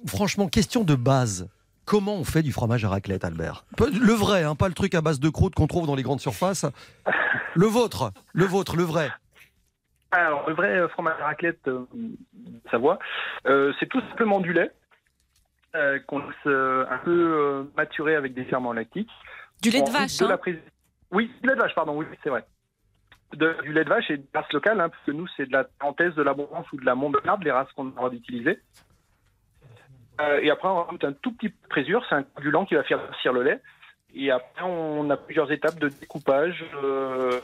[0.06, 1.48] franchement, question de base.
[1.86, 3.64] Comment on fait du fromage à raclette, Albert?
[3.78, 6.20] Le vrai, hein, pas le truc à base de croûte qu'on trouve dans les grandes
[6.20, 6.64] surfaces.
[7.54, 9.10] Le vôtre, le vôtre, le vrai.
[10.10, 11.84] Alors, le vrai euh, fromage à raclette euh,
[12.70, 12.98] Savoie,
[13.46, 14.70] euh, c'est tout simplement du lait.
[15.74, 19.10] euh, qu'on laisse euh, un peu euh, maturer avec des ferments lactiques.
[19.60, 20.36] Du lait de vache, de la hein.
[20.36, 20.58] prise-
[21.10, 22.44] Oui, du lait de vache, pardon, oui, c'est vrai.
[23.34, 25.52] De- du lait de vache et de race locale, hein, parce que nous, c'est de
[25.52, 28.60] la parenthèse de l'abondance ou de la Montbéliarde, les races qu'on a le droit d'utiliser.
[30.20, 32.74] Euh, et après, on rajoute un tout petit peu de présure, c'est un coagulant qui
[32.74, 33.60] va faire durcir le lait.
[34.16, 37.40] Et après, on a plusieurs étapes de découpage, euh,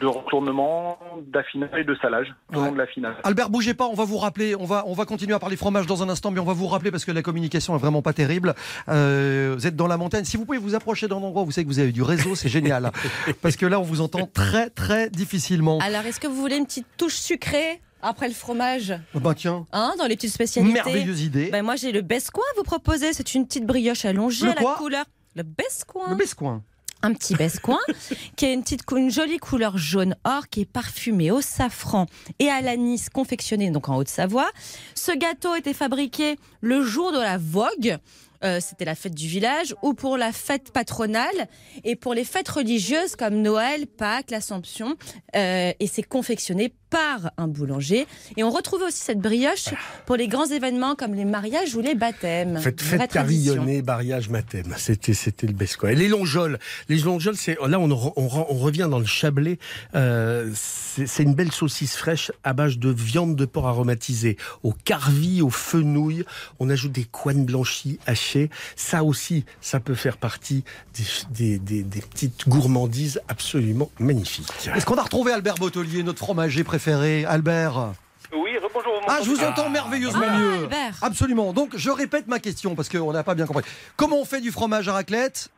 [0.00, 0.96] de retournement,
[1.26, 3.16] d'affinage et de salage long de l'affinage.
[3.24, 5.86] Albert, bougez pas, on va vous rappeler, on va, on va continuer à parler fromage
[5.86, 8.12] dans un instant, mais on va vous rappeler parce que la communication est vraiment pas
[8.12, 8.54] terrible.
[8.88, 11.50] Euh, vous êtes dans la montagne, si vous pouvez vous approcher d'un endroit où vous
[11.50, 12.92] savez que vous avez du réseau, c'est génial.
[13.42, 15.80] parce que là, on vous entend très très difficilement.
[15.80, 17.80] Alors, est-ce que vous voulez une petite touche sucrée?
[18.02, 20.72] Après le fromage Ah Bah tiens, Hein, dans les petites spécialités.
[20.74, 21.50] Merveilleuse idée.
[21.50, 23.12] Ben, moi, j'ai le bescoin à vous proposer.
[23.12, 25.04] C'est une petite brioche allongée Le à quoi la couleur.
[25.36, 26.10] Le bescoin.
[26.10, 26.62] le bescoin.
[27.04, 27.80] Un petit bescoin
[28.36, 32.06] qui a une, petite, une jolie couleur jaune or qui est parfumé au safran
[32.38, 34.48] et à l'anis confectionné donc en Haute-Savoie.
[34.94, 37.98] Ce gâteau était fabriqué le jour de la vogue.
[38.44, 41.48] euh, C'était la fête du village ou pour la fête patronale
[41.82, 44.94] et pour les fêtes religieuses comme Noël, Pâques, l'Assomption.
[45.34, 48.06] euh, et c'est confectionné par un boulanger.
[48.36, 49.70] Et on retrouvait aussi cette brioche
[50.06, 52.58] pour les grands événements comme les mariages ou les baptêmes.
[52.60, 54.74] Faites, faites carillonner, barillage, mathème.
[54.76, 55.90] C'était, c'était le best, quoi.
[55.92, 56.58] Et les longeoles.
[56.88, 59.58] Les longeoles, c'est, là, on, re- on, re- on revient dans le Chablais.
[59.94, 64.36] Euh, c'est, c'est une belle saucisse fraîche à base de viande de porc aromatisée.
[64.62, 66.24] Au carvi, au fenouil.
[66.60, 68.50] On ajoute des couennes blanchies hachées.
[68.76, 70.62] Ça aussi, ça peut faire partie
[70.94, 74.46] des, des, des- des petites gourmandises absolument magnifiques.
[74.76, 76.81] Est-ce qu'on a retrouvé Albert Bottelier, notre fromager préféré?
[76.90, 77.92] Albert
[78.32, 79.00] Oui, rebonjour.
[79.08, 80.54] Ah, je vous entends merveilleusement Ah, mieux.
[80.64, 80.94] Albert.
[81.02, 81.52] Absolument.
[81.52, 83.64] Donc, je répète ma question parce qu'on n'a pas bien compris.
[83.96, 85.50] Comment on fait du fromage à raclette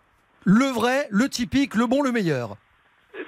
[0.44, 2.56] Le vrai, le typique, le bon, le meilleur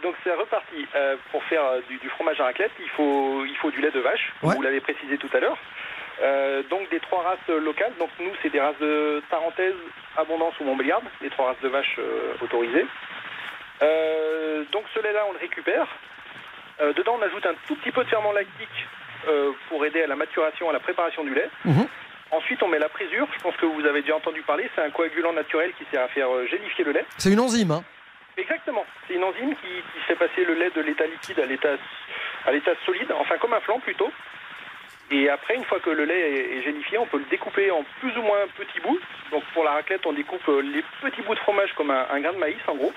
[0.02, 0.86] Donc c'est reparti.
[0.94, 3.90] Euh, pour faire euh, du, du fromage à raclette, il faut, il faut du lait
[3.92, 4.56] de vache, comme Ouais.
[4.56, 5.56] vous l'avez précisé tout à l'heure.
[6.22, 7.92] Euh, donc des trois races locales.
[7.98, 9.74] Donc nous, c'est des races de Tarentaise,
[10.16, 12.86] Abondance ou Montbéliarde, les trois races de vaches euh, autorisées.
[13.82, 15.86] Euh, donc ce lait-là, on le récupère.
[16.80, 18.86] Euh, dedans, on ajoute un tout petit peu de ferment lactique
[19.28, 21.48] euh, pour aider à la maturation, à la préparation du lait.
[21.64, 21.86] Mhm.
[22.32, 23.26] Ensuite, on met la présure.
[23.36, 24.68] Je pense que vous avez déjà entendu parler.
[24.74, 27.04] C'est un coagulant naturel qui sert à faire euh, gélifier le lait.
[27.18, 27.70] C'est une enzyme.
[27.70, 27.84] Hein
[28.36, 28.84] Exactement.
[29.06, 31.76] C'est une enzyme qui, qui fait passer le lait de l'état liquide à l'état
[32.44, 34.10] à l'état solide, enfin comme un flan plutôt.
[35.10, 37.82] Et après, une fois que le lait est, est gélifié, on peut le découper en
[38.00, 38.98] plus ou moins petits bouts.
[39.30, 42.32] Donc pour la raclette, on découpe les petits bouts de fromage comme un, un grain
[42.34, 42.92] de maïs en gros.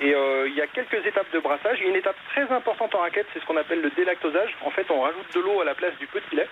[0.00, 1.80] Et euh, il y a quelques étapes de brassage.
[1.80, 4.50] Une étape très importante en raclette, c'est ce qu'on appelle le délactosage.
[4.64, 6.48] En fait, on rajoute de l'eau à la place du petit lait.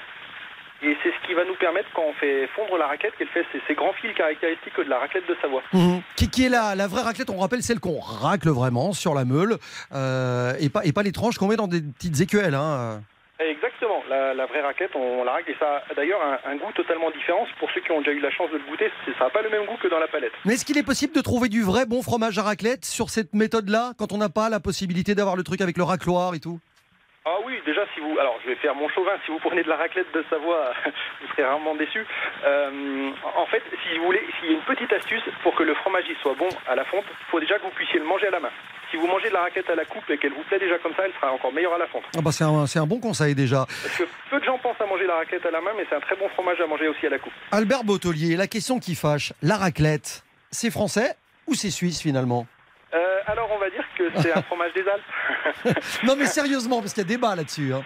[0.85, 3.47] Et c'est ce qui va nous permettre, quand on fait fondre la raclette, qu'elle fait
[3.69, 5.63] ces, grands fils caractéristiques de la raclette de Savoie.
[5.73, 6.03] Mhm.
[6.17, 9.59] qui, est la, la vraie raclette On rappelle celle qu'on racle vraiment sur la meule
[9.93, 12.55] euh, et, pas, et pas les tranches qu'on met dans des petites écuelles.
[12.55, 13.01] Hein.
[13.41, 16.71] Exactement, la, la vraie raclette, on, la règle et ça a d'ailleurs un, un goût
[16.75, 17.47] totalement différent.
[17.59, 19.51] Pour ceux qui ont déjà eu la chance de le goûter, ça n'a pas le
[19.51, 20.33] même goût que dans la palette.
[20.45, 23.35] Mais est-ce qu'il est possible de trouver du vrai bon fromage à raclette sur cette
[23.35, 26.61] méthode-là quand on n'a pas la possibilité d'avoir le truc avec le racloir et tout?
[27.25, 29.69] Ah oui, déjà si vous, alors je vais faire mon chauvin, si vous prenez de
[29.69, 30.73] la raclette de Savoie,
[31.21, 32.05] vous serez rarement déçus.
[32.45, 35.75] Euh, en fait, si vous voulez, s'il y a une petite astuce pour que le
[35.75, 38.27] fromage y soit bon à la fonte, il faut déjà que vous puissiez le manger
[38.27, 38.51] à la main.
[38.93, 40.93] Si vous mangez de la raclette à la coupe et qu'elle vous plaît déjà comme
[40.95, 42.03] ça, elle sera encore meilleure à la fonte.
[42.15, 42.45] ah bah c'est,
[42.79, 43.65] un, bon conseil déjà.
[43.67, 45.97] Parce que peu de gens pensent à manger la raclette à la main, mais c'est
[45.97, 47.33] un très bon fromage à manger aussi à la coupe.
[47.53, 51.17] Albert Bottelier, la question qui fâche, la raclette, c'est français
[51.47, 52.47] ou c'est suisse finalement?
[52.93, 55.79] Euh, alors on va dire que c'est un fromage des Alpes.
[56.05, 57.73] Non mais sérieusement, parce qu'il y a débat là-dessus.
[57.73, 57.83] hein.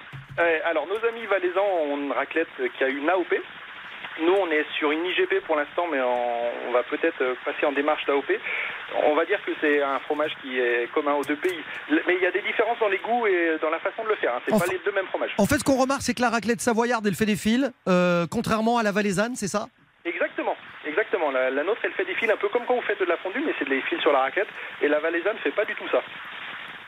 [0.64, 3.32] Alors, nos amis valaisans ont une raclette qui a une AOP.
[4.20, 7.72] Nous, on est sur une IGP pour l'instant, mais on va peut-être euh, passer en
[7.72, 8.24] démarche d'AOP.
[9.04, 11.60] On va dire que c'est un fromage qui est commun aux deux pays.
[11.90, 14.14] Mais il y a des différences dans les goûts et dans la façon de le
[14.16, 14.34] faire.
[14.34, 14.40] hein.
[14.48, 15.34] C'est pas les deux mêmes fromages.
[15.38, 18.26] En fait, ce qu'on remarque, c'est que la raclette savoyarde, elle fait des fils, euh,
[18.30, 19.66] contrairement à la valaisanne, c'est ça?
[20.04, 20.56] Exactement,
[20.86, 21.30] exactement.
[21.32, 23.16] La, la nôtre, elle fait des fils un peu comme quand vous faites de la
[23.18, 24.48] fondue, mais c'est des fils sur la raclette.
[24.80, 26.00] Et la valaisanne fait pas du tout ça.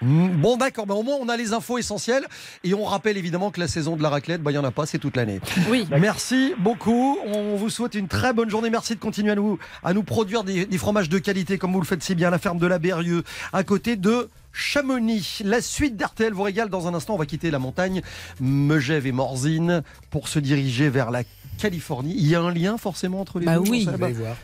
[0.02, 2.26] Mm, Bon d'accord, mais au moins on a les infos essentielles
[2.64, 4.70] et on rappelle évidemment que la saison de la raclette, bah, il n'y en a
[4.70, 5.40] pas, c'est toute l'année.
[5.68, 5.86] Oui.
[5.98, 9.92] Merci beaucoup, on vous souhaite une très bonne journée, merci de continuer à nous, à
[9.92, 12.38] nous produire des, des fromages de qualité comme vous le faites si bien à la
[12.38, 15.42] ferme de la Berrieux, à côté de Chamonix.
[15.44, 18.02] La suite d'RTL vous régale dans un instant, on va quitter la montagne,
[18.40, 21.22] Megève et Morzine pour se diriger vers la
[21.58, 22.14] Californie.
[22.16, 23.86] Il y a un lien forcément entre les Bah deux oui.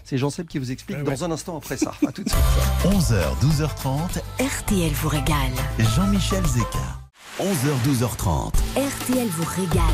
[0.05, 1.17] C'est Jean-Seb qui vous explique Ah ouais.
[1.17, 1.93] dans un instant après ça.
[2.07, 2.41] À tout de suite.
[2.85, 5.53] 11h, 12h30, RTL vous régale.
[5.97, 6.79] Jean-Michel Zeka.
[7.41, 8.53] 11h, 12h30.
[8.77, 9.85] RTL vous régale.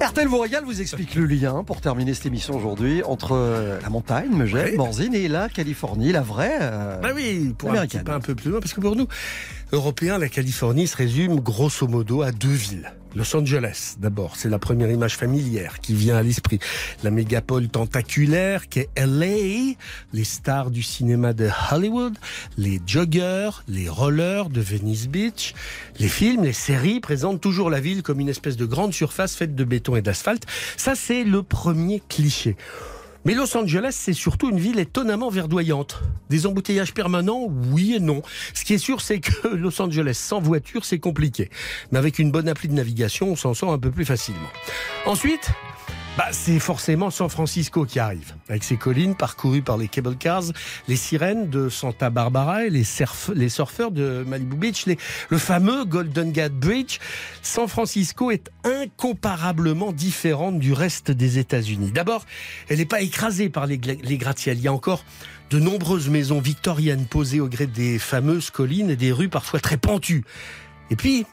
[0.00, 3.88] RTL vous régale vous explique le lien pour terminer cette émission aujourd'hui entre euh, la
[3.88, 4.76] montagne, Megève, Ouais.
[4.76, 6.58] Morzine et la Californie, la vraie.
[6.60, 8.04] euh, Bah oui, pour un petit Américaine.
[8.04, 9.06] peu un peu plus loin, parce que pour nous,
[9.72, 12.92] Européens, la Californie se résume grosso modo à deux villes.
[13.14, 16.58] Los Angeles, d'abord, c'est la première image familière qui vient à l'esprit.
[17.04, 19.74] La mégapole tentaculaire qu'est LA,
[20.12, 22.18] les stars du cinéma de Hollywood,
[22.58, 25.54] les joggers, les rollers de Venice Beach.
[26.00, 29.54] Les films, les séries présentent toujours la ville comme une espèce de grande surface faite
[29.54, 30.46] de béton et d'asphalte.
[30.76, 32.56] Ça, c'est le premier cliché.
[33.24, 36.02] Mais Los Angeles, c'est surtout une ville étonnamment verdoyante.
[36.28, 38.22] Des embouteillages permanents, oui et non.
[38.52, 41.48] Ce qui est sûr, c'est que Los Angeles sans voiture, c'est compliqué.
[41.90, 44.50] Mais avec une bonne appli de navigation, on s'en sort un peu plus facilement.
[45.06, 45.50] Ensuite,
[46.16, 50.44] bah, c'est forcément San Francisco qui arrive, avec ses collines parcourues par les cable cars,
[50.86, 54.86] les sirènes de Santa Barbara et les, surf- les surfeurs de Malibu Beach,
[55.28, 56.98] le fameux Golden Gate Bridge.
[57.42, 61.90] San Francisco est incomparablement différente du reste des États-Unis.
[61.90, 62.24] D'abord,
[62.68, 64.58] elle n'est pas écrasée par les, gratte-ciels.
[64.58, 65.04] Il y a encore
[65.50, 69.78] de nombreuses maisons victoriennes posées au gré des fameuses collines et des rues parfois très
[69.78, 70.24] pentues.
[70.90, 71.26] Et puis,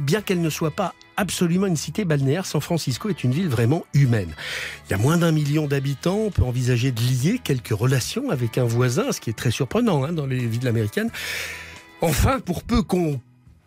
[0.00, 3.84] bien qu'elle ne soit pas absolument une cité balnéaire, San Francisco est une ville vraiment
[3.94, 4.34] humaine.
[4.86, 8.58] Il y a moins d'un million d'habitants, on peut envisager de lier quelques relations avec
[8.58, 11.10] un voisin, ce qui est très surprenant hein, dans les villes américaines.
[12.00, 13.20] Enfin, pour peu qu'on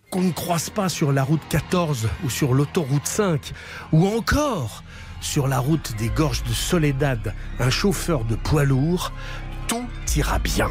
[0.10, 3.52] qu'on ne croise pas sur la route 14 ou sur l'autoroute 5,
[3.92, 4.84] ou encore
[5.20, 9.12] sur la route des gorges de Soledad, un chauffeur de poids lourd,
[9.68, 9.86] tout
[10.16, 10.70] ira bien.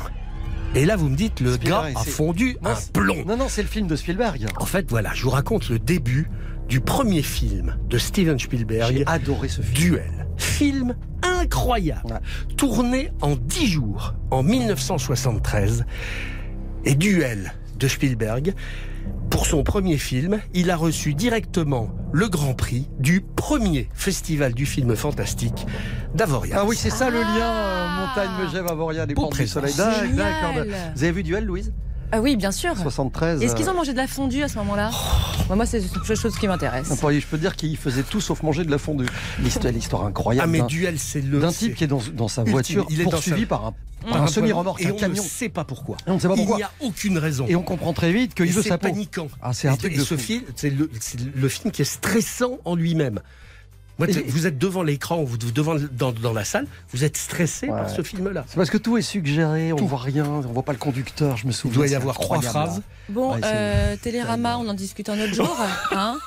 [0.74, 3.24] Et là, vous me dites, le Spielberg, gars a fondu Non, un plomb.
[3.26, 4.46] Non, non, c'est le film de Spielberg.
[4.58, 6.28] En fait, voilà, je vous raconte le début
[6.68, 8.96] du premier film de Steven Spielberg.
[8.96, 9.74] J'ai adoré ce film.
[9.74, 10.26] Duel.
[10.36, 12.20] Film incroyable.
[12.56, 15.84] Tourné en 10 jours, en 1973.
[16.84, 18.54] Et Duel de Spielberg.
[19.30, 24.66] Pour son premier film, il a reçu directement le Grand Prix du premier festival du
[24.66, 25.66] film fantastique
[26.14, 26.58] d'Avoria.
[26.60, 29.46] Ah oui, c'est ça le lien euh, montagne Megève Avoria des Pour Pentes du.
[29.46, 29.74] Soleil.
[29.76, 30.64] D'accord.
[30.94, 31.72] Vous avez vu Duel, Louise?
[32.12, 32.76] Ah oui, bien sûr.
[32.76, 33.42] 73.
[33.42, 34.90] Est-ce qu'ils euh, ont mangé de la fondue à ce moment-là?
[35.48, 36.88] Bah, Moi, c'est une chose qui m'intéresse.
[36.90, 39.06] on Je peux dire qu'ils faisaient tout sauf manger de la fondue.
[39.42, 40.48] L'histoire, l'histoire incroyable.
[40.48, 41.40] Ah mais d'un- Duel, c'est le...
[41.40, 42.52] d'un type qui est dans, dans sa Ultime.
[42.52, 44.96] voiture Il est poursuivi sa- par un, par par un un semi-remorque, et un on
[44.96, 45.22] camion.
[45.22, 45.96] ne sait pas pourquoi.
[46.06, 46.56] Et on ne sait pas pourquoi.
[46.56, 47.46] Il n'y a aucune raison.
[47.48, 48.88] Et on comprend très vite qu'il veut c'est sa peau.
[48.88, 49.28] paniquant.
[49.42, 50.20] Ah, c'est un Et- truc et de ce fou.
[50.22, 53.20] film, c'est le, c'est le film qui est stressant en lui-même.
[53.98, 57.88] Moi, vous êtes devant l'écran, vous devant dans, dans la salle, vous êtes stressé par
[57.90, 58.44] ce film-là.
[58.48, 61.46] C'est parce que tout est suggéré, on voit rien, on voit pas le conducteur, je
[61.46, 61.76] me Il souviens.
[61.78, 62.76] doit y avoir trois phrases.
[62.78, 62.82] là.
[63.08, 65.56] Bon, Ouais, euh, Télérama, on en discute un autre jour.
[65.92, 66.18] Hein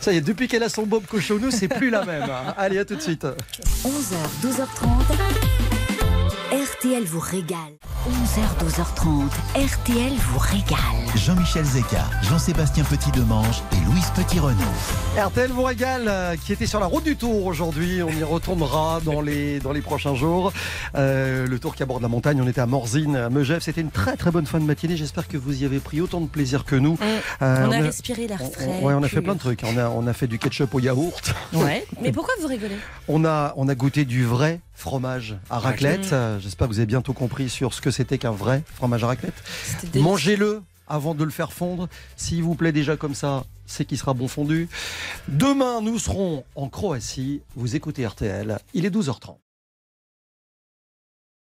[0.00, 2.28] Ça y est, depuis qu'elle a son bob cochonou, c'est plus la même.
[2.58, 3.24] Allez, à tout de suite.
[3.84, 5.63] 11h, 12h30.
[6.84, 7.78] RTL vous régale.
[8.06, 9.30] 11h, 12h30.
[9.56, 11.16] RTL vous régale.
[11.16, 14.58] Jean-Michel Zeka, Jean-Sébastien Petit-Demange et Louise Petit-Renaud.
[15.16, 18.02] RTL vous régale, euh, qui était sur la route du Tour aujourd'hui.
[18.02, 20.52] On y retournera dans les, dans les prochains jours.
[20.94, 23.62] Euh, le Tour qui aborde la montagne, on était à Morzine, à Megève.
[23.62, 24.98] C'était une très très bonne fin de matinée.
[24.98, 26.98] J'espère que vous y avez pris autant de plaisir que nous.
[27.40, 28.80] Euh, on a respiré l'air on- frais.
[28.82, 29.62] ouais, on a fait plein de trucs.
[29.64, 31.34] On a, on a fait du ketchup au yaourt.
[31.54, 31.86] Ouais.
[32.02, 32.76] Mais pourquoi vous rigolez?
[33.08, 36.12] On a, on a goûté du vrai fromage à raclette.
[36.12, 39.08] Euh, J'espère que vous avez bientôt compris sur ce que c'était qu'un vrai fromage à
[39.08, 39.34] raclette.
[39.94, 41.88] Mangez-le avant de le faire fondre.
[42.16, 44.68] S'il vous plaît déjà comme ça, c'est qu'il sera bon fondu.
[45.28, 47.40] Demain, nous serons en Croatie.
[47.56, 48.58] Vous écoutez RTL.
[48.74, 49.36] Il est 12h30.